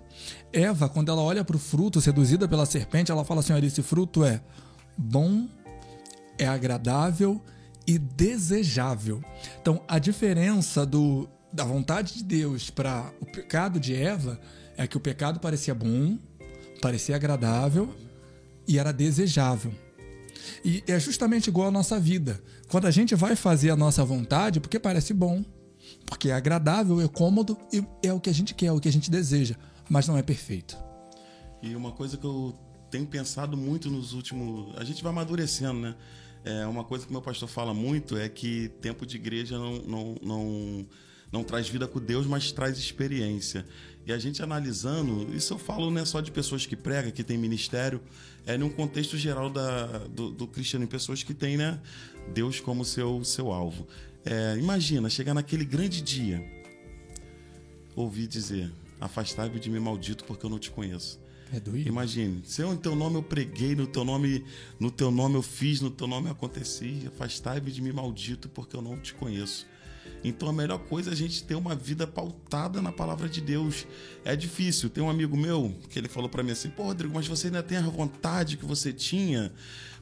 [0.53, 3.81] Eva, quando ela olha para o fruto seduzida pela serpente, ela fala assim: olha, esse
[3.81, 4.39] fruto é
[4.95, 5.47] bom,
[6.37, 7.41] é agradável
[7.87, 9.19] e desejável.
[9.59, 14.39] Então, a diferença do, da vontade de Deus para o pecado de Eva
[14.77, 16.19] é que o pecado parecia bom,
[16.81, 17.93] parecia agradável
[18.67, 19.73] e era desejável.
[20.63, 22.41] E é justamente igual à nossa vida.
[22.69, 25.43] Quando a gente vai fazer a nossa vontade, porque parece bom,
[26.05, 28.89] porque é agradável, é cômodo e é o que a gente quer, é o que
[28.89, 29.55] a gente deseja,
[29.89, 30.77] mas não é perfeito.
[31.61, 32.53] E uma coisa que eu
[32.89, 34.75] tenho pensado muito nos últimos.
[34.77, 35.95] A gente vai amadurecendo, né?
[36.43, 40.15] É uma coisa que meu pastor fala muito é que tempo de igreja não, não,
[40.21, 40.85] não,
[41.35, 43.65] não traz vida com Deus, mas traz experiência.
[44.05, 47.23] E a gente analisando, isso eu falo não é só de pessoas que pregam, que
[47.23, 48.01] tem ministério,
[48.45, 51.77] é num contexto geral da, do, do cristiano, em pessoas que têm né,
[52.33, 53.85] Deus como seu, seu alvo.
[54.23, 56.41] É, imagina, chegar naquele grande dia,
[57.95, 58.71] ouvir dizer:
[59.01, 61.19] Afastai-me de mim, maldito, porque eu não te conheço.
[61.53, 61.87] É doido.
[61.87, 64.43] Imagine, se eu, em teu nome eu preguei, no teu nome,
[64.79, 68.75] no teu nome eu fiz, no teu nome eu aconteci, afastai-me de mim, maldito, porque
[68.75, 69.67] eu não te conheço.
[70.23, 73.85] Então a melhor coisa é a gente ter uma vida pautada na palavra de Deus.
[74.23, 74.89] É difícil.
[74.89, 77.61] Tem um amigo meu que ele falou para mim assim: "Pô, Rodrigo, mas você ainda
[77.61, 79.51] tem a vontade que você tinha?"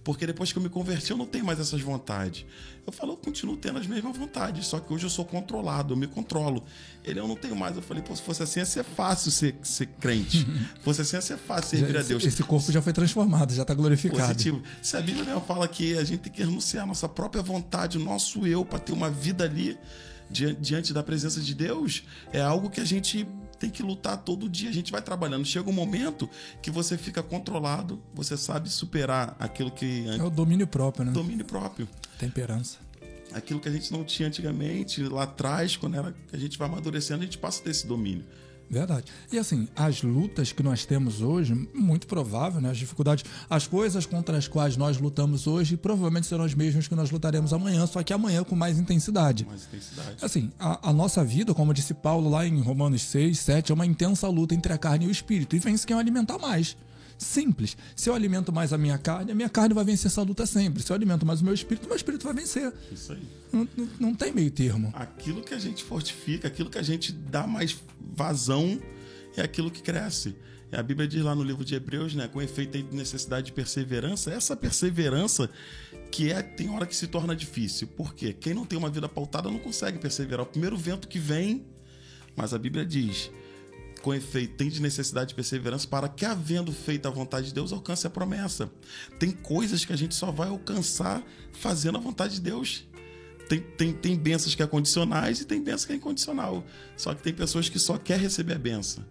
[0.03, 2.45] Porque depois que eu me converti, eu não tenho mais essas vontades.
[2.85, 5.97] Eu falo, eu continuo tendo as mesmas vontades, só que hoje eu sou controlado, eu
[5.97, 6.63] me controlo.
[7.05, 7.77] Ele, eu não tenho mais.
[7.77, 10.39] Eu falei, pô, se fosse assim, ia ser fácil ser, ser crente.
[10.75, 12.25] se fosse assim, ia ser fácil servir já, a Deus.
[12.25, 14.21] Esse corpo já foi transformado, já está glorificado.
[14.21, 14.61] Positivo.
[14.81, 17.97] Se a Bíblia mesmo fala que a gente tem que renunciar a nossa própria vontade,
[17.97, 19.77] o nosso eu, para ter uma vida ali
[20.29, 23.27] diante da presença de Deus é algo que a gente
[23.63, 24.69] tem que lutar todo dia.
[24.69, 25.45] A gente vai trabalhando.
[25.45, 26.29] Chega um momento
[26.61, 30.05] que você fica controlado, você sabe superar aquilo que.
[30.09, 31.11] É o domínio próprio, né?
[31.13, 31.87] Domínio próprio.
[32.19, 32.79] Temperança.
[33.31, 37.21] Aquilo que a gente não tinha antigamente, lá atrás, quando era, a gente vai amadurecendo,
[37.21, 38.25] a gente passa a ter esse domínio.
[38.73, 39.05] Verdade.
[39.31, 42.71] E assim, as lutas que nós temos hoje, muito provável, né?
[42.71, 46.95] As dificuldades, as coisas contra as quais nós lutamos hoje, provavelmente serão as mesmas que
[46.95, 49.45] nós lutaremos amanhã, só que amanhã com mais intensidade.
[49.45, 50.17] Mais intensidade.
[50.21, 53.85] Assim, a, a nossa vida, como disse Paulo lá em Romanos 6, 7, é uma
[53.85, 55.55] intensa luta entre a carne e o espírito.
[55.55, 56.75] E vence quem alimentar mais.
[57.23, 57.77] Simples.
[57.95, 60.83] Se eu alimento mais a minha carne, a minha carne vai vencer essa luta sempre.
[60.83, 62.71] Se eu alimento mais o meu espírito, o meu espírito vai vencer.
[62.91, 63.23] Isso aí.
[63.51, 64.91] Não, não, não tem meio termo.
[64.95, 67.77] Aquilo que a gente fortifica, aquilo que a gente dá mais
[68.15, 68.79] vazão,
[69.35, 70.35] é aquilo que cresce.
[70.71, 74.31] A Bíblia diz lá no livro de Hebreus, né, com efeito de necessidade de perseverança,
[74.31, 75.49] essa perseverança
[76.11, 77.87] que é tem hora que se torna difícil.
[77.87, 78.33] Por quê?
[78.33, 80.43] Quem não tem uma vida pautada não consegue perseverar.
[80.43, 81.65] O primeiro vento que vem,
[82.35, 83.31] mas a Bíblia diz:
[84.03, 87.71] com efeito, tem de necessidade de perseverança para que, havendo feito a vontade de Deus,
[87.71, 88.69] alcance a promessa.
[89.17, 92.85] Tem coisas que a gente só vai alcançar fazendo a vontade de Deus.
[93.47, 96.65] Tem, tem, tem bênçãos que é condicionais e tem bênçãos que é incondicional.
[96.97, 99.05] Só que tem pessoas que só quer receber a benção.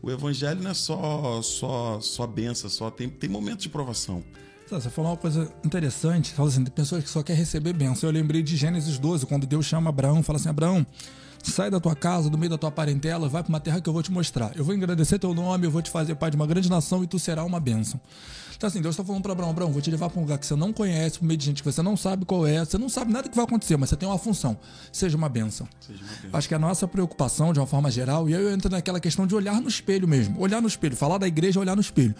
[0.00, 4.24] O evangelho não é só só só benção, só tem, tem momentos de provação.
[4.70, 8.08] Você falou uma coisa interessante, fala assim, tem pessoas que só quer receber bênção.
[8.08, 10.86] Eu lembrei de Gênesis 12, quando Deus chama Abraão, fala assim, Abraão,
[11.48, 13.92] Sai da tua casa, do meio da tua parentela, vai para uma terra que eu
[13.92, 14.52] vou te mostrar.
[14.54, 17.06] Eu vou agradecer teu nome, eu vou te fazer pai de uma grande nação e
[17.06, 18.00] tu será uma bênção.
[18.56, 20.44] Então, assim, Deus está falando para Abraão: Abraão, vou te levar para um lugar que
[20.44, 22.88] você não conhece, por meio de gente que você não sabe qual é, você não
[22.88, 24.58] sabe nada que vai acontecer, mas você tem uma função.
[24.92, 25.68] Seja uma bênção.
[25.80, 26.30] Seja uma bênção.
[26.32, 29.26] Acho que a nossa preocupação, de uma forma geral, e aí eu entro naquela questão
[29.26, 30.40] de olhar no espelho mesmo.
[30.40, 32.14] Olhar no espelho, falar da igreja, olhar no espelho.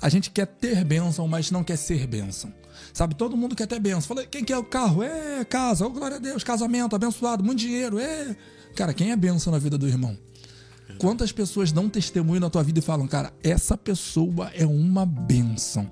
[0.00, 2.52] A gente quer ter bênção, mas não quer ser bênção.
[2.94, 4.02] Sabe, todo mundo quer ter bênção.
[4.02, 5.02] Fala, quem quer o carro?
[5.02, 8.36] É, casa, oh, glória a Deus, casamento, abençoado, muito dinheiro, é.
[8.76, 10.16] Cara, quem é bênção na vida do irmão?
[10.98, 15.90] Quantas pessoas dão testemunho na tua vida e falam, cara, essa pessoa é uma bênção.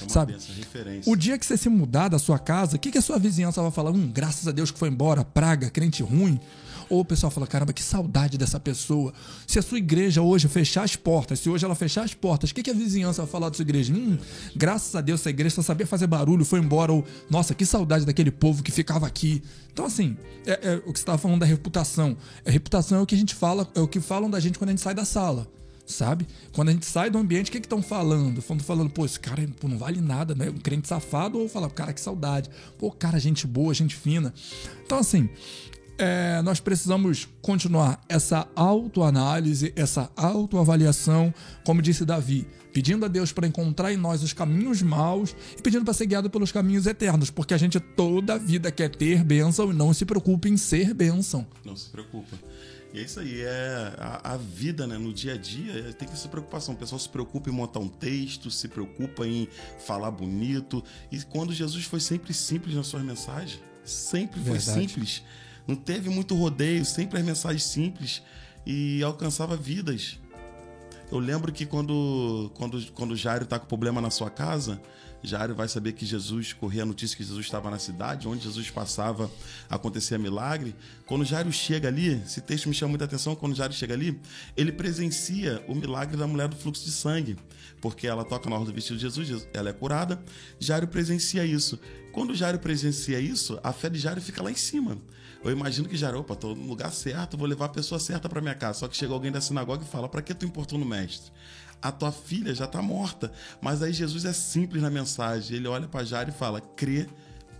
[0.00, 0.32] É uma sabe?
[0.32, 3.18] Benção, o dia que você se mudar da sua casa, o que, que a sua
[3.18, 3.90] vizinhança vai falar?
[3.90, 6.38] Hum, graças a Deus que foi embora, praga, crente ruim.
[6.94, 9.12] Ou o pessoal fala, caramba, que saudade dessa pessoa.
[9.46, 12.54] Se a sua igreja hoje fechar as portas, se hoje ela fechar as portas, o
[12.54, 13.92] que, que a vizinhança vai falar da sua igreja?
[13.92, 14.16] Hum,
[14.54, 16.92] graças a Deus essa igreja só sabia fazer barulho, foi embora.
[16.92, 19.42] Ou, nossa, que saudade daquele povo que ficava aqui.
[19.72, 22.16] Então, assim, é, é o que você estava falando da reputação.
[22.46, 24.70] A reputação é o que a gente fala, é o que falam da gente quando
[24.70, 25.48] a gente sai da sala
[25.86, 26.26] sabe?
[26.52, 28.38] Quando a gente sai do ambiente, o que estão falando?
[28.38, 30.48] Estão falando, pô, esse cara pô, não vale nada, né?
[30.48, 32.50] Um crente safado, ou falar, cara, que saudade.
[32.78, 34.32] Pô, cara, gente boa, gente fina.
[34.84, 35.28] Então, assim,
[35.98, 41.32] é, nós precisamos continuar essa autoanálise, essa autoavaliação,
[41.64, 45.84] como disse Davi, pedindo a Deus para encontrar em nós os caminhos maus e pedindo
[45.84, 49.70] para ser guiado pelos caminhos eternos, porque a gente toda a vida quer ter bênção
[49.70, 51.46] e não se preocupa em ser bênção.
[51.64, 52.36] Não se preocupa.
[52.92, 54.96] E é isso aí, é a, a, vida, né?
[54.96, 56.74] No dia a dia, tem que ser preocupação.
[56.74, 59.48] O pessoal se preocupa em montar um texto, se preocupa em
[59.84, 60.82] falar bonito.
[61.10, 64.80] E quando Jesus foi sempre simples nas suas mensagens, sempre foi Verdade.
[64.80, 65.22] simples
[65.66, 68.22] não teve muito rodeio, sempre as mensagens simples
[68.66, 70.18] e alcançava vidas.
[71.10, 74.80] Eu lembro que quando, quando, quando Jairo está com problema na sua casa,
[75.22, 78.70] Jairo vai saber que Jesus, corria a notícia que Jesus estava na cidade, onde Jesus
[78.70, 79.30] passava,
[79.70, 80.74] acontecia milagre.
[81.06, 84.20] Quando Jairo chega ali, esse texto me chama muita atenção, quando Jairo chega ali,
[84.56, 87.36] ele presencia o milagre da mulher do fluxo de sangue,
[87.80, 90.22] porque ela toca na orla do vestido de Jesus, ela é curada,
[90.58, 91.78] Jairo presencia isso.
[92.14, 94.96] Quando Jairo presencia isso, a fé de Jairo fica lá em cima.
[95.42, 98.40] Eu imagino que Jairo, opa, tô no lugar certo, vou levar a pessoa certa para
[98.40, 98.78] minha casa.
[98.78, 101.32] Só que chega alguém da sinagoga e fala: "Para que tu importou no mestre?"
[101.82, 103.30] a tua filha já está morta.
[103.60, 105.56] Mas aí Jesus é simples na mensagem.
[105.56, 107.06] Ele olha para Jairo e fala: crê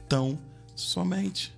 [0.08, 0.38] tão
[0.74, 1.54] somente.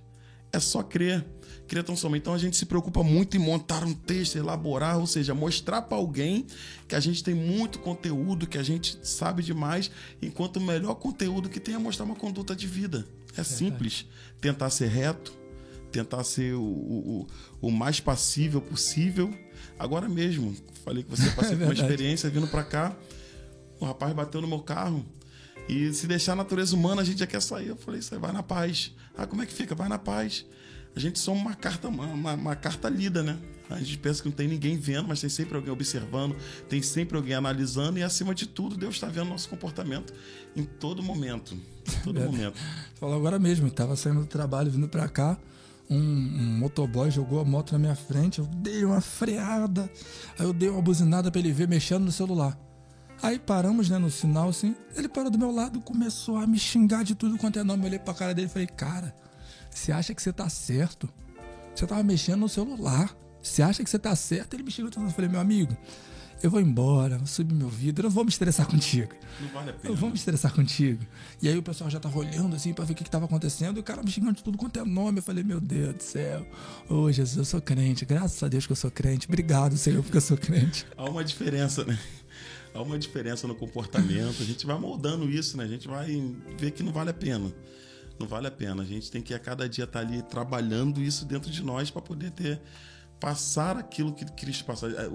[0.51, 1.25] É só crer.
[1.67, 2.21] Crer tão somente.
[2.21, 5.97] Então a gente se preocupa muito em montar um texto, elaborar, ou seja, mostrar para
[5.97, 6.45] alguém
[6.87, 11.49] que a gente tem muito conteúdo, que a gente sabe demais, enquanto o melhor conteúdo
[11.49, 13.05] que tem é mostrar uma conduta de vida.
[13.35, 14.05] É simples.
[14.41, 15.33] Tentar ser reto,
[15.91, 17.27] tentar ser o, o,
[17.61, 19.33] o mais passível possível.
[19.77, 22.95] Agora mesmo, falei que você passou é por uma experiência vindo para cá,
[23.79, 25.05] o rapaz bateu no meu carro.
[25.69, 27.67] E se deixar a natureza humana, a gente já quer sair.
[27.67, 28.93] Eu falei, isso aí vai na paz.
[29.15, 29.75] Ah, como é que fica?
[29.75, 30.45] Vai na paz.
[30.97, 33.37] A gente só uma carta, uma, uma carta lida, né?
[33.69, 36.35] A gente pensa que não tem ninguém vendo, mas tem sempre alguém observando,
[36.67, 40.13] tem sempre alguém analisando, e acima de tudo, Deus está vendo nosso comportamento
[40.55, 41.53] em todo momento.
[41.53, 42.25] Em todo é.
[42.25, 42.57] momento.
[42.95, 45.37] Falou agora mesmo, estava saindo do trabalho, vindo para cá
[45.89, 49.89] um, um, motoboy jogou a moto na minha frente, eu dei uma freada,
[50.37, 52.57] aí eu dei uma buzinada para ele ver mexendo no celular.
[53.21, 57.03] Aí paramos, né, no sinal assim, ele parou do meu lado, começou a me xingar
[57.03, 57.83] de tudo quanto é nome.
[57.83, 59.15] Eu olhei pra cara dele e falei, cara,
[59.77, 61.07] você acha que você tá certo?
[61.75, 63.15] Você tava mexendo no celular.
[63.41, 64.55] Você acha que você tá certo?
[64.55, 64.91] Ele me xingou.
[64.95, 65.77] Eu falei, meu amigo,
[66.41, 69.13] eu vou embora, vou subir meu vidro, eu não vou me estressar contigo.
[69.39, 69.93] Não vale a pena.
[69.93, 71.05] Eu vou me estressar contigo.
[71.41, 73.77] E aí o pessoal já tava olhando assim para ver o que, que tava acontecendo,
[73.77, 75.19] e o cara me xingando de tudo quanto é nome.
[75.19, 76.45] Eu falei, meu Deus do céu.
[76.89, 79.27] Ô oh, Jesus, eu sou crente, graças a Deus que eu sou crente.
[79.27, 80.85] Obrigado, Senhor, porque eu sou crente.
[80.97, 81.97] Há uma diferença, né?
[82.73, 84.41] Há uma diferença no comportamento.
[84.41, 85.63] A gente vai moldando isso, né?
[85.63, 86.07] A gente vai
[86.59, 87.51] ver que não vale a pena.
[88.19, 88.81] Não vale a pena.
[88.83, 91.89] A gente tem que a cada dia estar tá ali trabalhando isso dentro de nós
[91.89, 92.61] para poder ter
[93.19, 94.89] passar aquilo que Cristo passou.
[94.89, 95.09] É,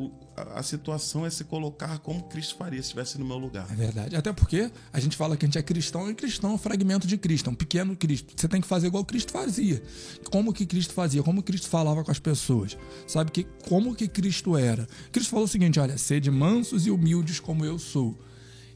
[0.54, 3.66] a situação é se colocar como Cristo faria se estivesse no meu lugar.
[3.70, 4.16] É verdade.
[4.16, 7.06] Até porque a gente fala que a gente é cristão e cristão é um fragmento
[7.06, 8.32] de Cristo, é um pequeno Cristo.
[8.36, 9.82] Você tem que fazer igual Cristo fazia.
[10.30, 11.22] Como que Cristo fazia?
[11.22, 12.76] Como Cristo falava com as pessoas?
[13.06, 14.86] Sabe que como que Cristo era?
[15.10, 18.18] Cristo falou o seguinte: olha, sede mansos e humildes como eu sou.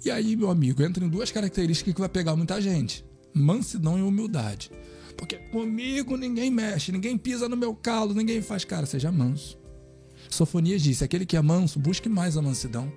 [0.04, 3.04] E aí, meu amigo, entra em duas características que vai pegar muita gente:
[3.36, 4.70] mansidão e humildade.
[5.16, 8.64] Porque comigo ninguém mexe, ninguém pisa no meu calo, ninguém faz.
[8.64, 9.58] Cara, seja manso.
[10.28, 12.92] Sofonias disse: aquele que é manso, busque mais a mansidão.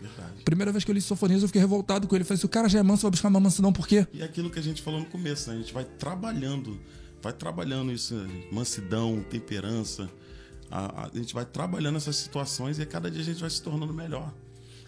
[0.00, 0.42] Verdade.
[0.44, 2.22] Primeira vez que eu li Sofonias, eu fiquei revoltado com ele.
[2.22, 4.06] Eu falei: se o cara já é manso, vai buscar uma mansidão, por quê?
[4.12, 5.56] E aquilo que a gente falou no começo, né?
[5.56, 6.80] A gente vai trabalhando,
[7.22, 8.14] vai trabalhando isso,
[8.50, 10.10] mansidão, temperança.
[10.70, 13.50] A, a, a gente vai trabalhando essas situações e a cada dia a gente vai
[13.50, 14.32] se tornando melhor.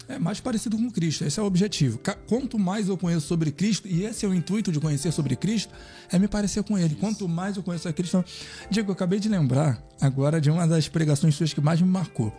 [0.07, 1.99] É mais parecido com Cristo, esse é o objetivo.
[2.27, 5.73] Quanto mais eu conheço sobre Cristo, e esse é o intuito de conhecer sobre Cristo,
[6.11, 6.95] é me parecer com Ele.
[6.95, 8.23] Quanto mais eu conheço a Cristo.
[8.69, 12.33] Diego, eu acabei de lembrar agora de uma das pregações suas que mais me marcou.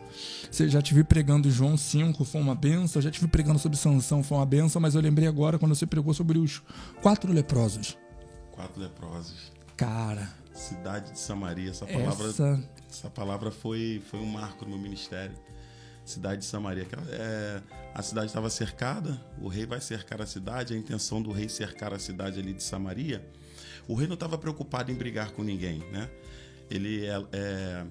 [0.50, 3.78] Você já te vi pregando João 5, foi uma benção, já te vi pregando sobre
[3.78, 6.62] Sansão, foi uma benção, mas eu lembrei agora quando você pregou sobre os
[7.00, 7.96] quatro leprosos.
[8.52, 9.52] Quatro leprosos.
[9.76, 10.30] Cara.
[10.52, 12.64] Cidade de Samaria, essa palavra, essa...
[12.88, 15.34] essa palavra foi, foi um marco no meu ministério
[16.04, 16.86] cidade de Samaria.
[17.10, 17.62] É,
[17.94, 21.92] a cidade estava cercada, o rei vai cercar a cidade, a intenção do rei cercar
[21.92, 23.24] a cidade ali de Samaria.
[23.86, 26.10] O rei não estava preocupado em brigar com ninguém, né?
[26.70, 27.86] Ele é, é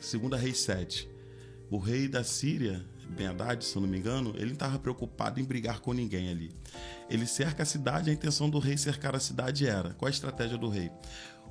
[0.00, 1.08] segunda Rei 7.
[1.70, 5.40] O rei da Síria, Ben Haddad, se eu não me engano, ele não estava preocupado
[5.40, 6.52] em brigar com ninguém ali.
[7.10, 9.90] Ele cerca a cidade, a intenção do rei cercar a cidade era.
[9.94, 10.90] Qual a estratégia do rei?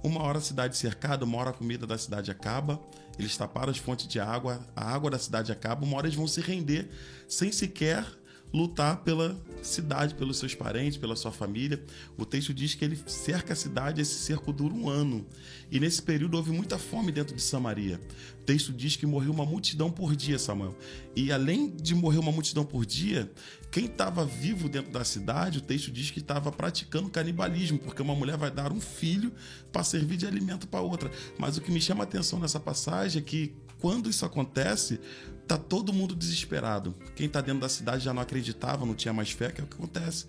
[0.05, 2.79] Uma hora a cidade cercada, uma hora a comida da cidade acaba,
[3.17, 6.27] eles taparam as fontes de água, a água da cidade acaba, uma hora eles vão
[6.27, 6.91] se render
[7.27, 8.05] sem sequer
[8.53, 11.83] lutar pela cidade, pelos seus parentes, pela sua família.
[12.17, 15.25] O texto diz que ele cerca a cidade, esse cerco dura um ano.
[15.71, 17.99] E nesse período houve muita fome dentro de Samaria.
[18.41, 20.75] O texto diz que morreu uma multidão por dia, Samuel.
[21.15, 23.31] E além de morrer uma multidão por dia,
[23.71, 28.15] quem estava vivo dentro da cidade, o texto diz que estava praticando canibalismo, porque uma
[28.15, 29.33] mulher vai dar um filho
[29.71, 31.11] para servir de alimento para outra.
[31.37, 34.99] Mas o que me chama a atenção nessa passagem é que quando isso acontece,
[35.45, 36.95] tá todo mundo desesperado.
[37.15, 39.67] Quem está dentro da cidade já não acreditava, não tinha mais fé, que é o
[39.67, 40.25] que acontece.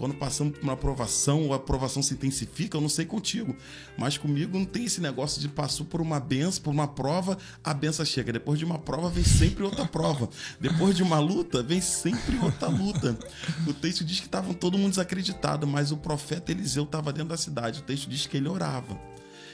[0.00, 3.54] Quando passamos por uma aprovação, ou a aprovação se intensifica, eu não sei contigo,
[3.98, 7.74] mas comigo não tem esse negócio de passou por uma benção, por uma prova, a
[7.74, 8.32] benção chega.
[8.32, 10.30] Depois de uma prova, vem sempre outra prova.
[10.58, 13.18] Depois de uma luta, vem sempre outra luta.
[13.66, 17.36] O texto diz que estavam todo mundo desacreditado, mas o profeta Eliseu estava dentro da
[17.36, 17.80] cidade.
[17.80, 18.98] O texto diz que ele orava.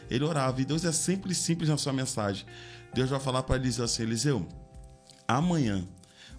[0.09, 0.61] Ele orava.
[0.61, 2.47] E Deus é sempre simples na sua mensagem.
[2.95, 4.47] Deus vai falar para Eliseu assim: Eliseu,
[5.27, 5.87] amanhã,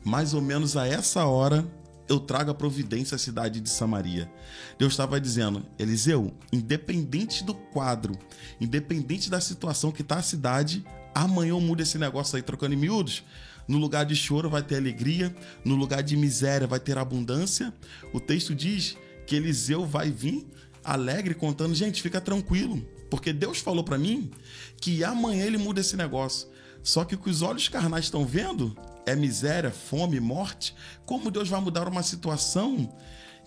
[0.03, 1.65] mais ou menos a essa hora,
[2.09, 4.31] eu trago a providência à cidade de Samaria.
[4.79, 8.17] Deus estava dizendo, Eliseu, independente do quadro,
[8.61, 12.77] independente da situação que está a cidade, amanhã eu mudo esse negócio aí, trocando em
[12.77, 13.23] miúdos.
[13.67, 15.35] No lugar de choro vai ter alegria,
[15.65, 17.73] no lugar de miséria vai ter abundância.
[18.13, 20.47] O texto diz que Eliseu vai vir
[20.83, 24.31] alegre contando, gente, fica tranquilo, porque Deus falou para mim
[24.79, 26.47] que amanhã ele muda esse negócio.
[26.87, 28.73] Só que o que os olhos carnais estão vendo
[29.05, 30.73] é miséria, fome, morte.
[31.05, 32.89] Como Deus vai mudar uma situação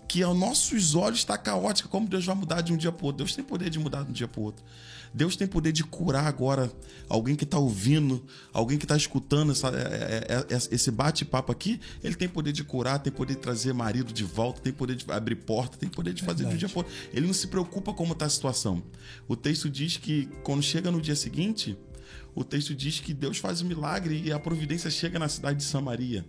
[0.07, 1.89] que aos nossos olhos está caótica?
[1.89, 3.17] Como Deus vai mudar de um dia para outro?
[3.17, 4.63] Deus tem poder de mudar de um dia para outro.
[5.11, 6.71] Deus tem poder de curar agora
[7.09, 8.23] alguém que está ouvindo,
[8.53, 11.81] alguém que está escutando essa, é, é, é, esse bate-papo aqui.
[12.03, 15.11] Ele tem poder de curar, tem poder de trazer marido de volta, tem poder de
[15.11, 16.59] abrir porta, tem poder de fazer Verdade.
[16.59, 16.93] de um dia para outro.
[17.11, 18.83] Ele não se preocupa como está a situação.
[19.27, 21.75] O texto diz que quando chega no dia seguinte,
[22.33, 25.63] o texto diz que Deus faz um milagre e a providência chega na cidade de
[25.65, 26.25] Samaria.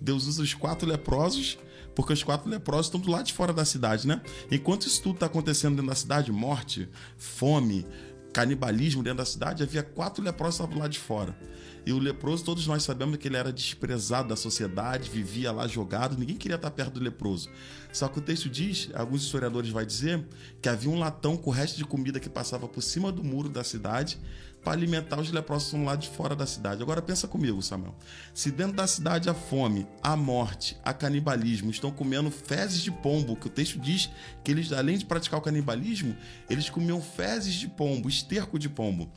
[0.00, 1.58] Deus usa os quatro leprosos,
[1.94, 4.22] porque os quatro leprosos estão do lado de fora da cidade, né?
[4.50, 7.84] Enquanto isso tudo está acontecendo dentro da cidade, morte, fome,
[8.32, 11.36] canibalismo dentro da cidade, havia quatro leprosos do lado de fora.
[11.84, 16.16] E o leproso, todos nós sabemos que ele era desprezado da sociedade, vivia lá jogado,
[16.16, 17.48] ninguém queria estar perto do leproso.
[17.92, 20.24] Só que o texto diz, alguns historiadores vão dizer,
[20.60, 23.48] que havia um latão com o resto de comida que passava por cima do muro
[23.48, 24.18] da cidade
[24.62, 26.82] para alimentar os leprosos lá de fora da cidade.
[26.82, 27.94] Agora pensa comigo, Samuel.
[28.34, 33.36] Se dentro da cidade a fome, a morte, a canibalismo estão comendo fezes de pombo,
[33.36, 34.10] que o texto diz
[34.44, 36.14] que eles, além de praticar o canibalismo,
[36.48, 39.10] eles comiam fezes de pombo, esterco de pombo.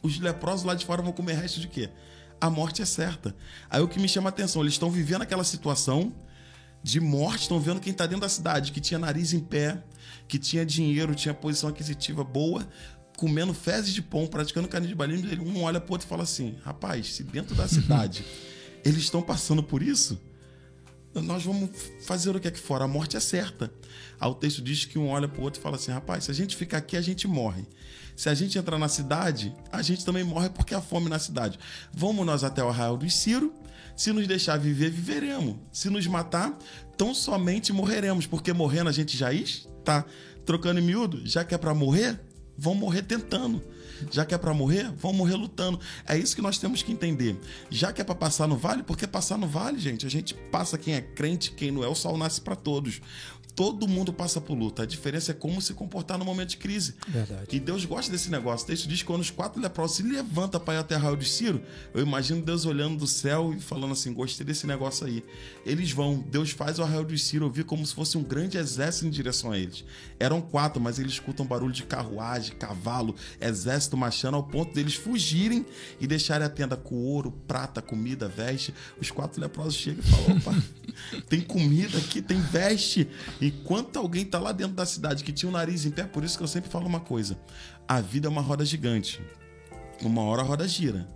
[0.00, 1.90] Os leprosos lá de fora vão comer resto de quê?
[2.40, 3.34] A morte é certa.
[3.68, 6.12] Aí o que me chama a atenção, eles estão vivendo aquela situação
[6.82, 9.82] de morte, estão vendo quem está dentro da cidade, que tinha nariz em pé,
[10.28, 12.68] que tinha dinheiro, tinha posição aquisitiva boa,
[13.18, 17.24] comendo fezes de pão, praticando canibalismo, um olha pro outro e fala assim: rapaz, se
[17.24, 18.24] dentro da cidade
[18.84, 20.18] eles estão passando por isso,
[21.12, 21.70] nós vamos
[22.06, 22.84] fazer o que aqui fora?
[22.84, 23.72] A morte é certa.
[24.20, 26.34] Aí o texto diz que um olha pro outro e fala assim: rapaz, se a
[26.34, 27.66] gente ficar aqui, a gente morre.
[28.14, 31.58] Se a gente entrar na cidade, a gente também morre porque há fome na cidade.
[31.92, 33.52] Vamos nós até o arraial do Ciro.
[33.96, 35.56] Se nos deixar viver, viveremos.
[35.72, 36.56] Se nos matar,
[36.96, 38.26] tão somente morreremos.
[38.26, 40.04] Porque morrendo a gente já está
[40.46, 41.20] trocando em miúdo.
[41.24, 42.20] Já que é para morrer,
[42.58, 43.62] vão morrer tentando.
[44.10, 45.80] Já que é para morrer, vão morrer lutando.
[46.06, 47.36] É isso que nós temos que entender.
[47.70, 50.78] Já que é para passar no vale, porque passar no vale, gente, a gente passa
[50.78, 53.00] quem é crente, quem não é, o sol nasce para todos.
[53.58, 54.84] Todo mundo passa por luta.
[54.84, 56.94] A diferença é como se comportar no momento de crise.
[57.08, 57.44] Verdade.
[57.50, 58.64] E Deus gosta desse negócio.
[58.64, 61.28] O texto diz que quando os quatro leprosos se levantam para ir até Arraial de
[61.28, 61.60] Ciro,
[61.92, 65.24] eu imagino Deus olhando do céu e falando assim: gostei desse negócio aí.
[65.66, 69.06] Eles vão, Deus faz o Arraial de Ciro ouvir como se fosse um grande exército
[69.06, 69.84] em direção a eles.
[70.20, 75.66] Eram quatro, mas eles escutam barulho de carruagem, cavalo, exército marchando, ao ponto deles fugirem
[76.00, 78.72] e deixarem a tenda com ouro, prata, comida, veste.
[79.00, 80.62] Os quatro leprosos chegam e falam: opa,
[81.28, 83.08] tem comida aqui, tem veste.
[83.48, 86.36] Enquanto alguém tá lá dentro da cidade que tinha o nariz em pé, por isso
[86.36, 87.38] que eu sempre falo uma coisa:
[87.86, 89.22] a vida é uma roda gigante.
[90.02, 91.08] Uma hora a roda gira.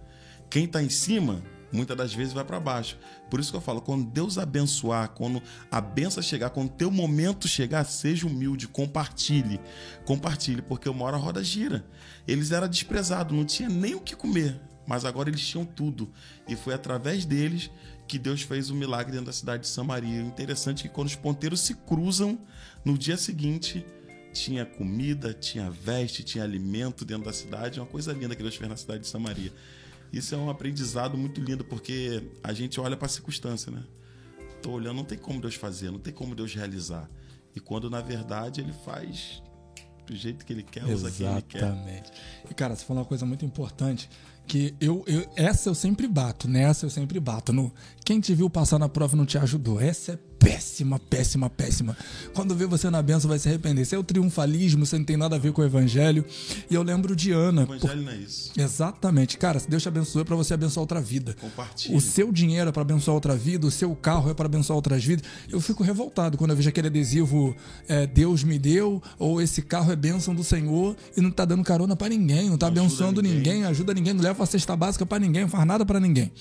[0.49, 2.99] Quem tá em cima, muitas das vezes vai para baixo.
[3.31, 6.91] Por isso que eu falo, quando Deus abençoar, quando a benção chegar, quando o teu
[6.91, 9.61] momento chegar, seja humilde, compartilhe.
[10.07, 11.85] Compartilhe, porque uma hora a roda gira.
[12.27, 16.11] Eles eram desprezados, não tinha nem o que comer, mas agora eles tinham tudo.
[16.49, 17.71] E foi através deles
[18.13, 20.21] que Deus fez um milagre dentro da cidade de Samaria.
[20.21, 22.39] Interessante é que quando os ponteiros se cruzam,
[22.85, 23.87] no dia seguinte
[24.35, 27.81] tinha comida, tinha veste, tinha alimento dentro da cidade.
[27.81, 29.51] Uma coisa linda que Deus fez na cidade de Samaria.
[30.13, 33.83] Isso é um aprendizado muito lindo, porque a gente olha para a circunstância, né?
[34.61, 37.09] Tô olhando, não tem como Deus fazer, não tem como Deus realizar.
[37.57, 39.43] E quando na verdade ele faz
[40.13, 41.59] do jeito que ele quer, usa quem ele quer.
[41.59, 42.13] Exatamente.
[42.51, 44.09] E cara, você falou uma coisa muito importante
[44.47, 47.53] que eu, eu, essa eu sempre bato, nessa eu sempre bato.
[47.53, 47.73] No,
[48.05, 49.81] quem te viu passar na prova não te ajudou.
[49.81, 51.97] Essa é péssima, péssima, péssima.
[52.35, 53.83] Quando vê você na benção, vai se arrepender.
[53.83, 56.25] Isso é o triunfalismo, isso não tem nada a ver com o evangelho.
[56.69, 57.63] E eu lembro de Ana.
[57.63, 57.97] O evangelho por...
[57.97, 58.53] não é isso.
[58.57, 59.39] Exatamente.
[59.39, 61.37] Cara, se Deus te abençoou é para você abençoar outra vida.
[61.41, 61.95] Compartilhe.
[61.97, 65.05] O seu dinheiro é para abençoar outra vida, o seu carro é para abençoar outras
[65.05, 65.25] vidas.
[65.49, 67.55] Eu fico revoltado quando eu vejo aquele adesivo
[67.89, 71.63] é, Deus me deu, ou esse carro é bênção do Senhor e não tá dando
[71.63, 73.39] carona para ninguém, não tá não abençoando ninguém.
[73.39, 76.33] ninguém, ajuda ninguém, não leva a cesta básica para ninguém, não faz nada para ninguém.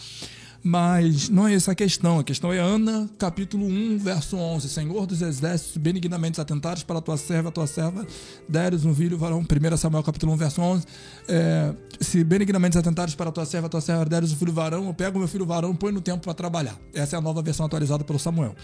[0.63, 2.19] Mas não é essa a questão.
[2.19, 4.69] A questão é Ana, capítulo 1, verso 11.
[4.69, 8.05] Senhor dos exércitos, benignamente atentares para a tua serva, a tua serva,
[8.47, 9.39] deres um filho varão.
[9.39, 10.85] 1 Samuel, capítulo 1, verso 11.
[11.27, 14.85] É, se benignamente atentares para a tua serva, a tua serva, deres um filho varão,
[14.85, 16.77] eu pego meu filho varão, põe no tempo para trabalhar.
[16.93, 18.55] Essa é a nova versão atualizada pelo Samuel.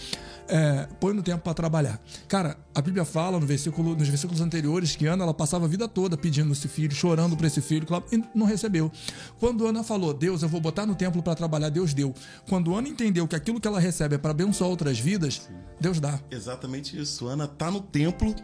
[0.48, 2.00] É, põe no tempo para trabalhar.
[2.28, 5.88] Cara, a Bíblia fala no versículo, nos versículos anteriores que Ana ela passava a vida
[5.88, 8.92] toda pedindo esse filho, chorando para esse filho, e não recebeu.
[9.40, 12.14] Quando Ana falou, Deus, eu vou botar no templo para trabalhar, Deus Deus deu.
[12.48, 15.54] Quando Ana entendeu que aquilo que ela recebe é para abençoar outras vidas, Sim.
[15.80, 16.20] Deus dá.
[16.32, 17.28] Exatamente isso.
[17.28, 18.36] Ana tá no templo,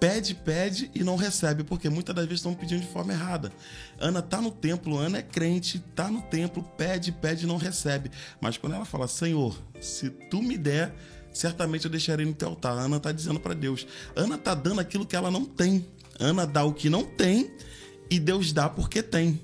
[0.00, 3.52] pede, pede e não recebe, porque muitas das vezes estão pedindo de forma errada.
[3.98, 8.10] Ana tá no templo, Ana é crente, tá no templo, pede, pede e não recebe.
[8.40, 10.94] Mas quando ela fala, Senhor, se tu me der,
[11.32, 12.76] certamente eu deixarei no teu altar.
[12.76, 13.86] Ana tá dizendo para Deus.
[14.16, 15.86] Ana tá dando aquilo que ela não tem.
[16.18, 17.50] Ana dá o que não tem
[18.10, 19.40] e Deus dá porque tem.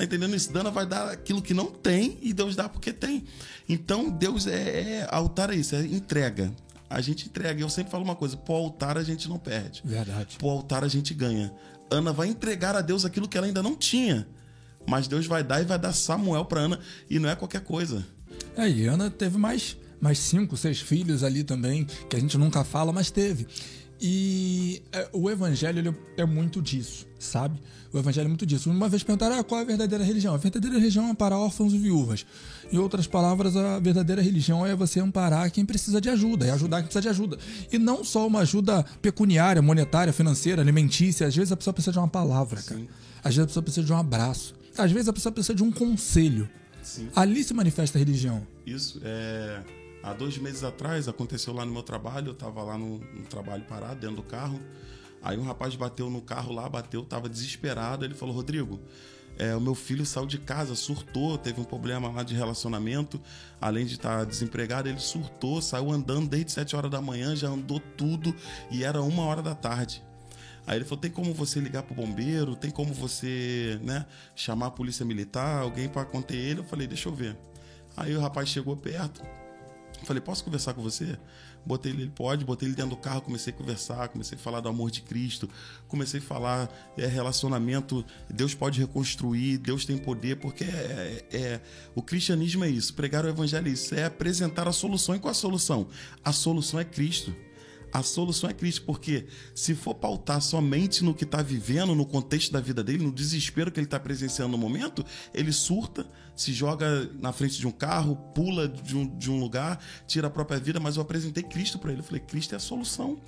[0.00, 0.50] Tá entendendo isso?
[0.50, 3.22] Dana vai dar aquilo que não tem e Deus dá porque tem.
[3.68, 4.54] Então, Deus é,
[5.02, 6.50] é altar é isso, é entrega.
[6.88, 7.60] A gente entrega.
[7.60, 9.82] Eu sempre falo uma coisa: pro altar a gente não perde.
[9.84, 10.38] Verdade.
[10.38, 11.52] Pro altar a gente ganha.
[11.90, 14.26] Ana vai entregar a Deus aquilo que ela ainda não tinha.
[14.88, 16.80] Mas Deus vai dar e vai dar Samuel para Ana
[17.10, 18.02] e não é qualquer coisa.
[18.56, 22.64] É, e Ana teve mais, mais cinco, seis filhos ali também, que a gente nunca
[22.64, 23.46] fala, mas teve.
[24.00, 27.60] E é, o evangelho é muito disso, sabe?
[27.92, 28.70] O evangelho é muito disso.
[28.70, 30.32] Uma vez perguntaram ah, qual é a verdadeira religião.
[30.34, 32.24] A verdadeira religião é para órfãos e viúvas.
[32.72, 36.78] Em outras palavras, a verdadeira religião é você amparar quem precisa de ajuda, é ajudar
[36.78, 37.38] quem precisa de ajuda.
[37.70, 41.26] E não só uma ajuda pecuniária, monetária, financeira, alimentícia.
[41.26, 42.80] Às vezes a pessoa precisa de uma palavra, cara.
[43.22, 44.54] Às vezes a pessoa precisa de um abraço.
[44.78, 46.48] Às vezes a pessoa precisa de um conselho.
[46.82, 47.08] Sim.
[47.14, 48.46] Ali se manifesta a religião.
[48.64, 49.60] Isso é
[50.02, 54.00] Há dois meses atrás aconteceu lá no meu trabalho, eu estava lá no, trabalho parado,
[54.00, 54.60] dentro do carro.
[55.22, 58.04] Aí um rapaz bateu no carro lá, bateu, estava desesperado.
[58.04, 58.80] Ele falou: Rodrigo,
[59.38, 63.20] é, o meu filho saiu de casa, surtou, teve um problema lá de relacionamento.
[63.60, 67.48] Além de estar tá desempregado, ele surtou, saiu andando desde 7 horas da manhã, já
[67.48, 68.34] andou tudo
[68.70, 70.02] e era uma hora da tarde.
[70.66, 72.56] Aí ele falou: tem como você ligar pro bombeiro?
[72.56, 76.60] Tem como você né, chamar a polícia militar, alguém para conter ele?
[76.60, 77.36] Eu falei: deixa eu ver.
[77.96, 79.22] Aí o rapaz chegou perto,
[80.04, 81.18] Falei, posso conversar com você?
[81.64, 84.68] Botei ele, pode, botei ele dentro do carro, comecei a conversar, comecei a falar do
[84.68, 85.48] amor de Cristo,
[85.88, 91.60] comecei a falar é, relacionamento, Deus pode reconstruir, Deus tem poder, porque é, é, é
[91.94, 95.14] o cristianismo é isso, pregar o evangelho é isso, é apresentar a solução.
[95.14, 95.88] E qual a solução?
[96.24, 97.34] A solução é Cristo.
[97.92, 102.52] A solução é Cristo, porque se for pautar somente no que está vivendo, no contexto
[102.52, 107.10] da vida dele, no desespero que ele está presenciando no momento, ele surta, se joga
[107.18, 110.78] na frente de um carro, pula de um, de um lugar, tira a própria vida.
[110.78, 112.00] Mas eu apresentei Cristo para ele.
[112.00, 113.20] Eu falei: Cristo é a solução.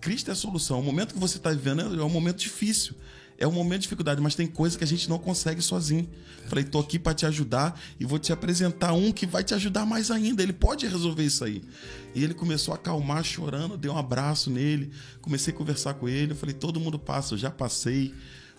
[0.00, 0.80] Cristo é a solução.
[0.80, 2.94] O momento que você está vivendo é um momento difícil.
[3.38, 6.08] É um momento de dificuldade, mas tem coisa que a gente não consegue sozinho.
[6.46, 9.84] Falei, tô aqui para te ajudar e vou te apresentar um que vai te ajudar
[9.84, 10.42] mais ainda.
[10.42, 11.62] Ele pode resolver isso aí.
[12.14, 16.34] E ele começou a acalmar, chorando, dei um abraço nele, comecei a conversar com ele.
[16.34, 18.14] Falei, todo mundo passa, eu já passei.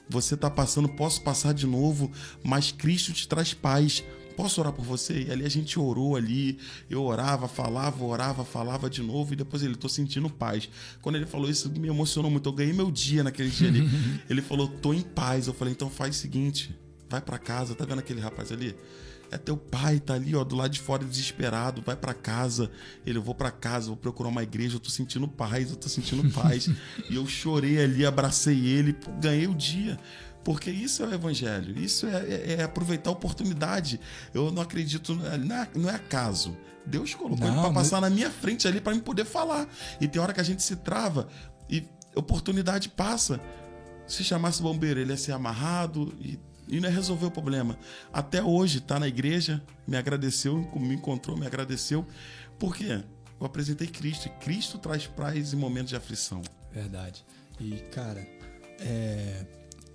[0.09, 2.11] Você tá passando, posso passar de novo,
[2.43, 4.03] mas Cristo te traz paz
[4.35, 5.23] posso orar por você?
[5.23, 6.59] E ali a gente orou ali,
[6.89, 10.69] eu orava, falava, orava, falava de novo, e depois ele, tô sentindo paz.
[11.01, 12.47] Quando ele falou isso, me emocionou muito.
[12.47, 13.89] Eu ganhei meu dia naquele dia ali.
[14.29, 15.47] ele falou, tô em paz.
[15.47, 16.75] Eu falei, então faz o seguinte,
[17.09, 18.75] vai para casa, tá vendo aquele rapaz ali?
[19.31, 22.69] É teu pai, tá ali, ó, do lado de fora, desesperado, vai para casa.
[23.05, 25.89] Ele, eu vou para casa, vou procurar uma igreja, eu tô sentindo paz, eu tô
[25.89, 26.69] sentindo paz.
[27.09, 29.99] e eu chorei ali, abracei ele, ganhei o dia.
[30.45, 33.99] Porque isso é o evangelho, isso é, é, é aproveitar a oportunidade.
[34.31, 35.25] Eu não acredito, não
[35.55, 36.55] é, não é acaso.
[36.85, 39.67] Deus colocou não, ele para passar na minha frente ali para me poder falar.
[39.99, 41.27] E tem hora que a gente se trava
[41.67, 41.83] e
[42.15, 43.41] oportunidade passa.
[44.05, 47.75] Se chamasse bombeiro, ele ia ser amarrado e, e não ia resolver o problema.
[48.13, 52.05] Até hoje, tá na igreja, me agradeceu, me encontrou, me agradeceu.
[52.59, 53.03] Por quê?
[53.39, 54.27] Eu apresentei Cristo.
[54.27, 56.43] E Cristo traz paz em momentos de aflição.
[56.71, 57.25] Verdade.
[57.59, 58.27] E, cara,
[58.79, 59.43] é,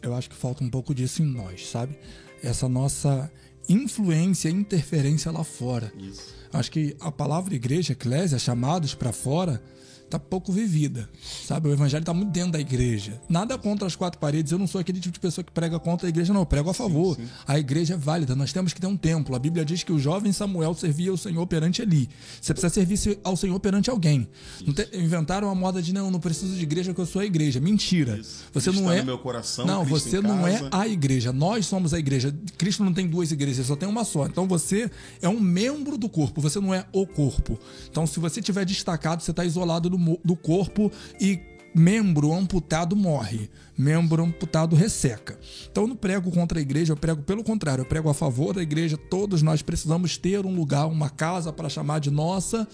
[0.02, 1.96] eu acho que falta um pouco disso em nós, sabe?
[2.42, 3.30] Essa nossa
[3.68, 5.92] influência, interferência lá fora.
[5.98, 6.34] Isso.
[6.52, 9.62] Acho que a palavra igreja, eclésia, chamados para fora,
[10.10, 11.08] tá pouco vivida,
[11.46, 11.68] sabe?
[11.68, 13.20] O evangelho tá muito dentro da igreja.
[13.28, 14.52] Nada contra as quatro paredes.
[14.52, 16.40] Eu não sou aquele tipo de pessoa que prega contra a igreja, não.
[16.40, 17.16] Eu prego a favor.
[17.16, 17.30] Sim, sim.
[17.46, 18.34] A igreja é válida.
[18.34, 19.34] Nós temos que ter um templo.
[19.34, 22.08] A Bíblia diz que o jovem Samuel servia ao Senhor perante ali.
[22.40, 24.28] Você precisa servir ao Senhor perante alguém.
[24.74, 24.98] Te...
[24.98, 27.60] Inventaram a moda de não, não preciso de igreja porque eu sou a igreja.
[27.60, 28.18] Mentira.
[28.18, 28.44] Isso.
[28.52, 28.98] Você Cristo não é.
[28.98, 31.32] No meu coração, não, Cristo você não é a igreja.
[31.32, 32.34] Nós somos a igreja.
[32.58, 34.26] Cristo não tem duas igrejas, só tem uma só.
[34.26, 34.90] Então você
[35.22, 36.40] é um membro do corpo.
[36.40, 37.58] Você não é o corpo.
[37.88, 40.90] Então se você tiver destacado, você está isolado do, do corpo
[41.20, 41.38] e
[41.74, 45.38] membro amputado morre, membro amputado resseca.
[45.70, 48.54] Então eu não prego contra a igreja, eu prego pelo contrário, eu prego a favor
[48.54, 48.96] da igreja.
[48.96, 52.66] Todos nós precisamos ter um lugar, uma casa para chamar de nossa,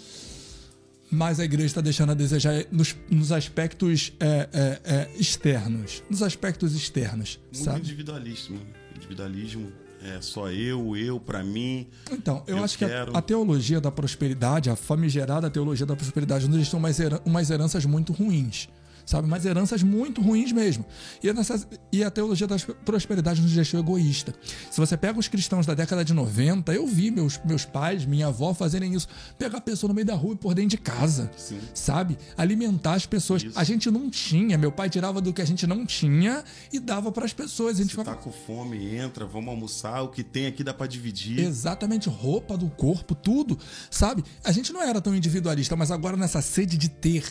[1.10, 6.22] mas a igreja está deixando a desejar nos, nos aspectos é, é, é, externos, nos
[6.22, 7.38] aspectos externos.
[7.52, 7.80] Muito sabe?
[7.80, 8.60] individualismo,
[8.96, 9.72] individualismo
[10.14, 11.86] é só eu, eu, para mim.
[12.10, 13.10] Então, eu, eu acho quero...
[13.10, 17.50] que a, a, teologia da prosperidade, a famigerada teologia da prosperidade, nos deixou umas, umas
[17.50, 18.68] heranças muito ruins
[19.06, 19.28] sabe?
[19.28, 20.84] Mas heranças muito ruins mesmo.
[21.22, 24.34] E, nessa, e a teologia da prosperidade nos deixou egoísta.
[24.70, 28.26] Se você pega os cristãos da década de 90, eu vi meus, meus pais, minha
[28.26, 29.08] avó fazerem isso.
[29.38, 31.60] Pegar a pessoa no meio da rua e por dentro de casa, Sim.
[31.72, 32.18] sabe?
[32.36, 33.44] Alimentar as pessoas.
[33.44, 33.58] Isso.
[33.58, 36.42] A gente não tinha, meu pai tirava do que a gente não tinha
[36.72, 37.78] e dava para as pessoas.
[37.78, 40.86] A gente Se tá com fome, entra, vamos almoçar, o que tem aqui dá para
[40.86, 41.38] dividir.
[41.38, 43.56] Exatamente, roupa do corpo, tudo,
[43.90, 44.24] sabe?
[44.42, 47.24] A gente não era tão individualista, mas agora nessa sede de ter,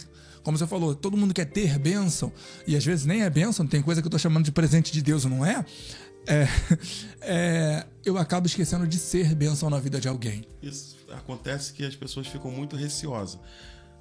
[0.46, 2.32] como você falou, todo mundo quer ter bênção,
[2.68, 5.02] e às vezes nem é bênção, tem coisa que eu estou chamando de presente de
[5.02, 5.66] Deus, não é?
[6.28, 6.48] É,
[7.22, 10.46] é, eu acabo esquecendo de ser bênção na vida de alguém.
[10.62, 13.40] Isso acontece que as pessoas ficam muito receosas.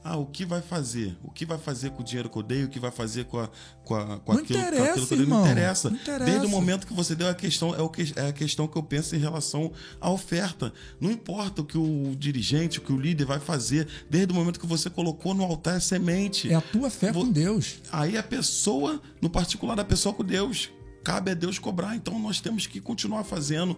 [0.06, 1.16] Ah, o que vai fazer?
[1.24, 2.62] O que vai fazer com o dinheiro que eu dei?
[2.62, 3.48] O que vai fazer com, a,
[3.82, 5.26] com, a, com, não aquilo, com aquilo que eu dei?
[5.26, 5.88] Não interessa.
[5.88, 6.30] não interessa.
[6.30, 8.76] Desde o momento que você deu a questão, é, o que, é a questão que
[8.76, 10.74] eu penso em relação à oferta.
[11.00, 14.60] Não importa o que o dirigente, o que o líder vai fazer, desde o momento
[14.60, 16.52] que você colocou no altar a semente.
[16.52, 17.76] É a tua fé com Deus.
[17.90, 20.68] Aí a pessoa, no particular da pessoa com Deus,
[21.02, 21.96] cabe a Deus cobrar.
[21.96, 23.74] Então nós temos que continuar fazendo,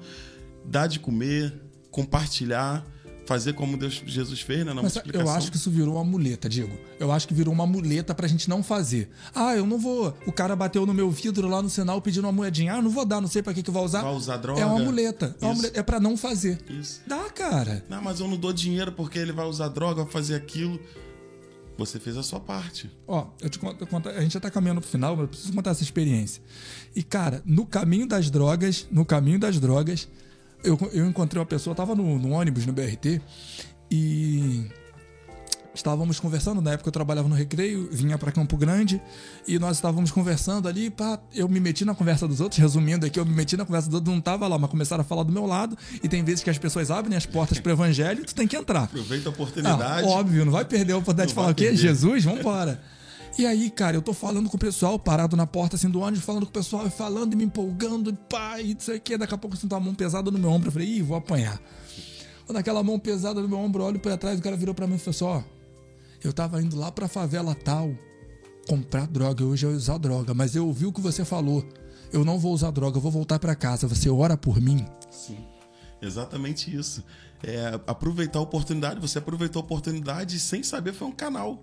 [0.65, 1.55] dar de comer,
[1.93, 2.85] compartilhar
[3.27, 4.73] fazer como Deus, Jesus fez, né?
[4.73, 6.79] Na Mas eu acho que isso virou uma muleta, digo.
[6.99, 9.11] Eu acho que virou uma muleta pra gente não fazer.
[9.35, 10.17] Ah, eu não vou.
[10.27, 12.75] O cara bateu no meu vidro lá no sinal pedindo uma moedinha.
[12.75, 14.03] Ah, não vou dar, não sei pra que, que vai usar.
[14.03, 14.61] Vai usar droga.
[14.61, 15.37] É uma muleta.
[15.41, 15.79] É, uma muleta.
[15.79, 16.59] é pra não fazer.
[16.69, 17.03] Isso.
[17.07, 17.85] Dá, cara.
[17.89, 20.81] Não, mas eu não dou dinheiro porque ele vai usar droga, vai fazer aquilo.
[21.79, 22.91] Você fez a sua parte.
[23.07, 25.73] Ó, eu te conto, a gente já tá caminhando pro final, mas eu preciso contar
[25.73, 26.43] essa experiência.
[26.95, 30.09] E, cara, no caminho das drogas, no caminho das drogas,
[30.67, 33.21] eu, eu encontrei uma pessoa, estava no, no, ônibus, no BRT,
[33.91, 34.69] e
[35.73, 39.01] estávamos conversando, na época eu trabalhava no Recreio, vinha para Campo Grande,
[39.47, 43.21] e nós estávamos conversando ali, pá, eu me meti na conversa dos outros, resumindo aqui,
[43.21, 45.33] eu me meti na conversa dos outros, não estava lá, mas começaram a falar do
[45.33, 48.25] meu lado, e tem vezes que as pessoas abrem as portas para o evangelho e
[48.25, 48.85] tu tem que entrar.
[48.85, 50.07] Aproveita a oportunidade.
[50.07, 51.77] Ah, óbvio, não vai perder a oportunidade não de falar o quê?
[51.77, 52.83] Jesus, vamos embora.
[53.39, 56.25] E aí, cara, eu tô falando com o pessoal, parado na porta assim do ônibus,
[56.25, 59.17] falando com o pessoal, falando e me empolgando, e pá, e isso aqui.
[59.19, 60.69] Daqui a pouco eu sinto uma mão pesada no meu ombro.
[60.69, 61.61] Eu falei, ih, vou apanhar.
[62.47, 64.87] Quando aquela mão pesada no meu ombro, eu olho pra trás, o cara virou pra
[64.87, 65.43] mim e falou assim: ó,
[66.25, 67.95] eu tava indo lá pra favela tal
[68.67, 71.65] comprar droga, hoje eu ia usar droga, mas eu ouvi o que você falou.
[72.13, 73.87] Eu não vou usar droga, eu vou voltar para casa.
[73.87, 74.87] Você ora por mim?
[75.11, 75.39] Sim,
[76.01, 77.05] exatamente isso.
[77.43, 81.63] É, aproveitar a oportunidade, você aproveitou a oportunidade sem saber foi um canal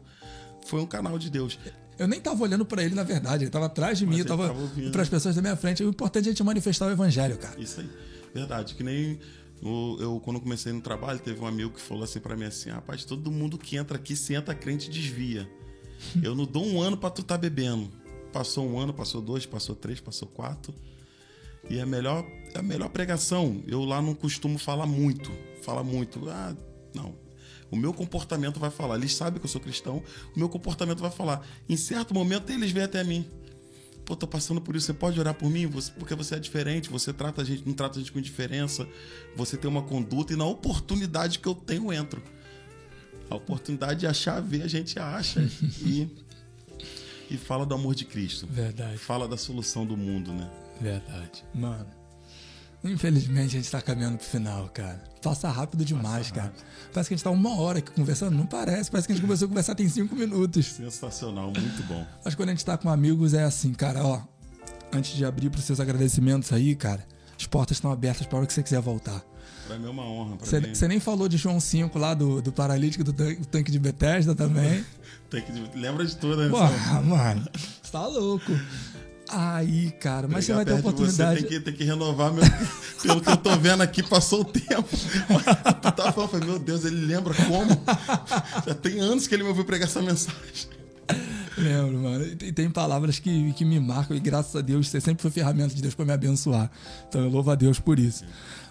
[0.66, 1.57] foi um canal de Deus.
[1.97, 3.43] Eu nem tava olhando para ele, na verdade.
[3.43, 5.84] Ele tava atrás de mim, eu tava, tava para as pessoas da minha frente.
[5.84, 7.59] O importante é a gente manifestar o evangelho, cara.
[7.59, 7.89] Isso aí.
[8.34, 8.74] Verdade.
[8.74, 9.20] Que nem
[9.61, 12.70] o- eu, quando comecei no trabalho, teve um amigo que falou assim pra mim assim:
[12.72, 15.47] rapaz, todo mundo que entra aqui, se entra crente, desvia.
[16.22, 17.89] Eu não dou um ano pra tu tá bebendo.
[18.34, 20.74] Passou um ano, passou dois, passou três, passou quatro.
[21.70, 25.32] E a melhor, a melhor pregação, eu lá não costumo falar muito.
[25.61, 26.28] Fala muito.
[26.30, 26.53] Ah,
[26.93, 27.16] não.
[27.72, 28.95] O meu comportamento vai falar.
[28.97, 30.03] Eles sabem que eu sou cristão.
[30.36, 31.45] O meu comportamento vai falar.
[31.68, 33.26] Em certo momento, eles vêm até mim.
[34.05, 34.88] Pô, tô passando por isso.
[34.88, 35.66] Você pode orar por mim?
[35.68, 36.89] Você- porque você é diferente.
[36.89, 38.88] Você trata a gente, não trata a gente com indiferença.
[39.36, 40.34] Você tem uma conduta.
[40.34, 42.22] E na oportunidade que eu tenho, eu entro.
[43.30, 45.39] A oportunidade de achar, ver, a gente acha.
[45.82, 46.07] e,
[47.32, 48.45] e fala do amor de Cristo.
[48.47, 50.49] Verdade, Fala da solução do mundo, né?
[50.82, 51.43] verdade.
[51.55, 51.88] Mano,
[52.84, 55.02] infelizmente a gente tá caminhando pro final, cara.
[55.22, 56.54] Passa rápido demais, cara.
[56.94, 58.36] Parece que a gente tá uma hora aqui conversando.
[58.36, 60.66] Não parece, parece que a gente começou a conversar tem cinco minutos.
[60.68, 62.06] Sensacional, muito bom.
[62.24, 64.22] Mas quando a gente tá com amigos é assim, cara, ó.
[64.92, 67.04] Antes de abrir pros seus agradecimentos aí, cara,
[67.40, 69.24] as portas estão abertas para hora que você quiser voltar.
[69.66, 70.36] Pra mim é uma honra.
[70.36, 73.72] Pra Você, você nem falou de João 5 lá do, do paralítico do tan- tanque
[73.72, 74.86] de Bethesda também.
[75.32, 76.50] tem que, lembra de tudo, né?
[76.50, 77.48] Porra, mano,
[77.82, 78.52] você tá louco.
[79.36, 81.42] Aí, cara, mas você vai ter oportunidade.
[81.42, 82.44] Você tem que, tem que renovar meu.
[83.02, 84.88] Pelo que eu tô vendo aqui, passou o tempo.
[85.82, 87.70] tu tá falando, falei, meu Deus, ele lembra como?
[88.68, 90.38] Já tem anos que ele me ouviu pregar essa mensagem.
[91.58, 92.26] Lembro, mano.
[92.26, 95.32] E tem- tem palavras que, que me marcam e graças a Deus você sempre foi
[95.32, 96.70] ferramenta de Deus para me abençoar.
[97.10, 98.24] Então eu louvo a Deus por isso.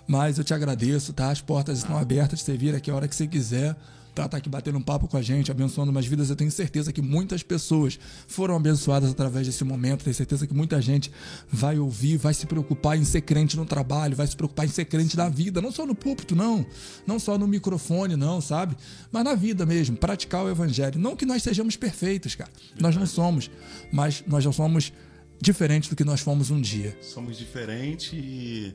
[0.07, 1.31] Mas eu te agradeço, tá?
[1.31, 3.77] As portas estão abertas, você vir aqui a hora que você quiser
[4.15, 6.31] pra estar aqui batendo um papo com a gente, abençoando umas vidas.
[6.31, 10.05] Eu tenho certeza que muitas pessoas foram abençoadas através desse momento.
[10.05, 11.11] Tenho certeza que muita gente
[11.51, 14.85] vai ouvir, vai se preocupar em ser crente no trabalho, vai se preocupar em ser
[14.85, 16.65] crente na vida, não só no púlpito, não.
[17.07, 18.77] Não só no microfone, não, sabe?
[19.11, 20.99] Mas na vida mesmo, praticar o evangelho.
[20.99, 22.51] Não que nós sejamos perfeitos, cara.
[22.79, 23.51] Nós não somos,
[23.93, 24.93] mas nós já somos
[25.41, 26.97] diferentes do que nós fomos um dia.
[27.01, 28.75] Somos diferentes e.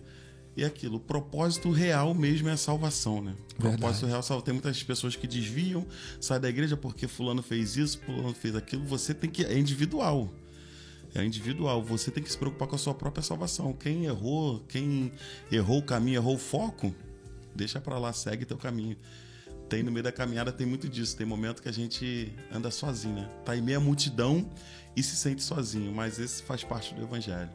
[0.58, 3.32] E aquilo, o propósito real mesmo é a salvação, né?
[3.60, 3.78] O Verdade.
[3.78, 5.86] propósito real, é salva- tem muitas pessoas que desviam,
[6.20, 8.84] saem da igreja porque fulano fez isso, fulano fez aquilo.
[8.86, 9.44] Você tem que.
[9.46, 10.28] É individual.
[11.14, 11.84] É individual.
[11.84, 13.72] Você tem que se preocupar com a sua própria salvação.
[13.72, 15.12] Quem errou, quem
[15.52, 16.94] errou o caminho, errou o foco,
[17.56, 18.98] deixa pra lá, segue teu caminho.
[19.70, 21.16] Tem no meio da caminhada, tem muito disso.
[21.16, 23.30] Tem momento que a gente anda sozinho, né?
[23.46, 24.50] Tá em meia multidão
[24.96, 27.50] e se sente sozinho, mas esse faz parte do evangelho.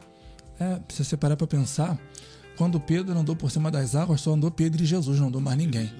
[0.59, 1.99] É, se você parar pra pensar,
[2.57, 5.57] quando Pedro andou por cima das águas, só andou Pedro e Jesus, não andou mais
[5.57, 5.91] ninguém.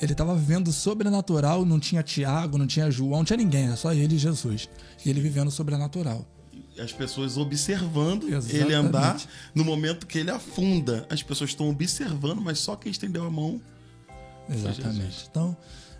[0.00, 3.92] Ele estava vivendo sobrenatural, não tinha Tiago, não tinha João, não tinha ninguém, era só
[3.92, 4.68] ele e Jesus.
[5.04, 6.26] E ele vivendo sobrenatural.
[6.78, 8.56] as pessoas observando Exatamente.
[8.56, 9.20] ele andar
[9.54, 11.06] no momento que ele afunda.
[11.08, 13.60] As pessoas estão observando, mas só quem estendeu a mão.
[14.48, 15.26] Exatamente.
[15.30, 15.56] Então,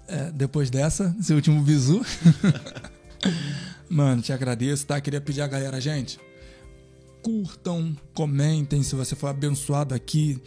[0.07, 2.05] é, depois dessa, esse último bizu.
[3.89, 5.01] Mano, te agradeço, tá?
[5.01, 6.19] Queria pedir a galera, gente,
[7.25, 10.39] curtam, comentem se você for abençoado aqui.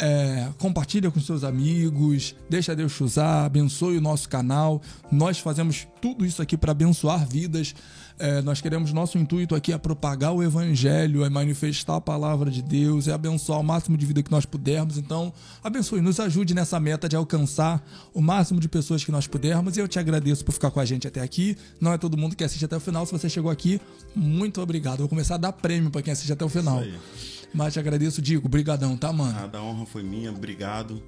[0.00, 4.80] É, compartilha com seus amigos, deixa Deus usar, abençoe o nosso canal.
[5.10, 7.74] Nós fazemos tudo isso aqui para abençoar vidas.
[8.16, 12.62] É, nós queremos, nosso intuito aqui é propagar o evangelho, é manifestar a palavra de
[12.62, 14.98] Deus, é abençoar o máximo de vida que nós pudermos.
[14.98, 15.32] Então,
[15.62, 17.84] abençoe, nos ajude nessa meta de alcançar
[18.14, 19.76] o máximo de pessoas que nós pudermos.
[19.76, 21.56] E eu te agradeço por ficar com a gente até aqui.
[21.80, 23.04] Não é todo mundo que assiste até o final.
[23.06, 23.80] Se você chegou aqui,
[24.14, 24.98] muito obrigado.
[24.98, 26.82] Vou começar a dar prêmio para quem assiste até o final.
[26.82, 27.37] Isso aí.
[27.52, 28.48] Mas te agradeço, Digo.
[28.48, 29.50] Brigadão, tá, mano?
[29.52, 31.02] A honra foi minha, obrigado.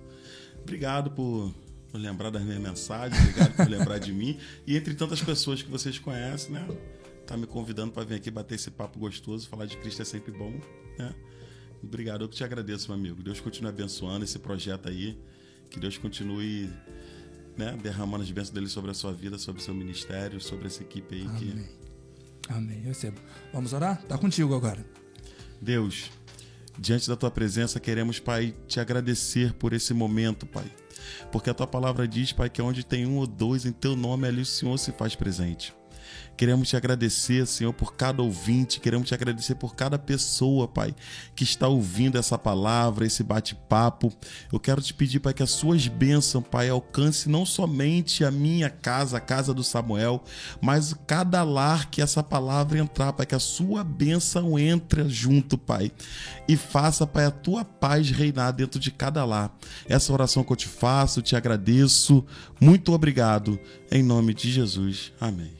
[0.62, 1.54] Obrigado por,
[1.90, 4.38] por lembrar das minhas mensagens, obrigado por lembrar de mim.
[4.66, 6.66] E entre tantas pessoas que vocês conhecem, né?
[7.26, 10.32] Tá me convidando para vir aqui bater esse papo gostoso, falar de Cristo é sempre
[10.32, 10.52] bom,
[10.98, 11.14] né?
[11.82, 13.22] Obrigado, eu que te agradeço, meu amigo.
[13.22, 15.18] Deus continue abençoando esse projeto aí.
[15.70, 16.68] Que Deus continue
[17.56, 20.82] né, derramando as bênçãos dele sobre a sua vida, sobre o seu ministério, sobre essa
[20.82, 21.28] equipe aí.
[21.38, 21.50] Que...
[21.52, 21.68] Amém.
[22.48, 22.78] Amém.
[22.80, 23.20] Eu recebo.
[23.52, 24.02] Vamos orar?
[24.02, 24.84] Tá contigo agora.
[25.60, 26.10] Deus,
[26.78, 30.64] diante da tua presença, queremos, Pai, te agradecer por esse momento, Pai.
[31.32, 34.26] Porque a tua palavra diz, Pai, que onde tem um ou dois em teu nome,
[34.26, 35.74] ali o Senhor se faz presente.
[36.40, 40.94] Queremos te agradecer, Senhor, por cada ouvinte, queremos te agradecer por cada pessoa, Pai,
[41.36, 44.10] que está ouvindo essa palavra, esse bate-papo.
[44.50, 48.70] Eu quero te pedir, Pai, que as suas bênçãos, Pai, alcance não somente a minha
[48.70, 50.24] casa, a casa do Samuel,
[50.62, 55.92] mas cada lar que essa palavra entrar, Pai, que a sua bênção entre junto, Pai,
[56.48, 59.54] e faça, Pai, a tua paz reinar dentro de cada lar.
[59.86, 62.24] Essa oração que eu te faço, te agradeço.
[62.58, 63.60] Muito obrigado.
[63.92, 65.12] Em nome de Jesus.
[65.20, 65.59] Amém.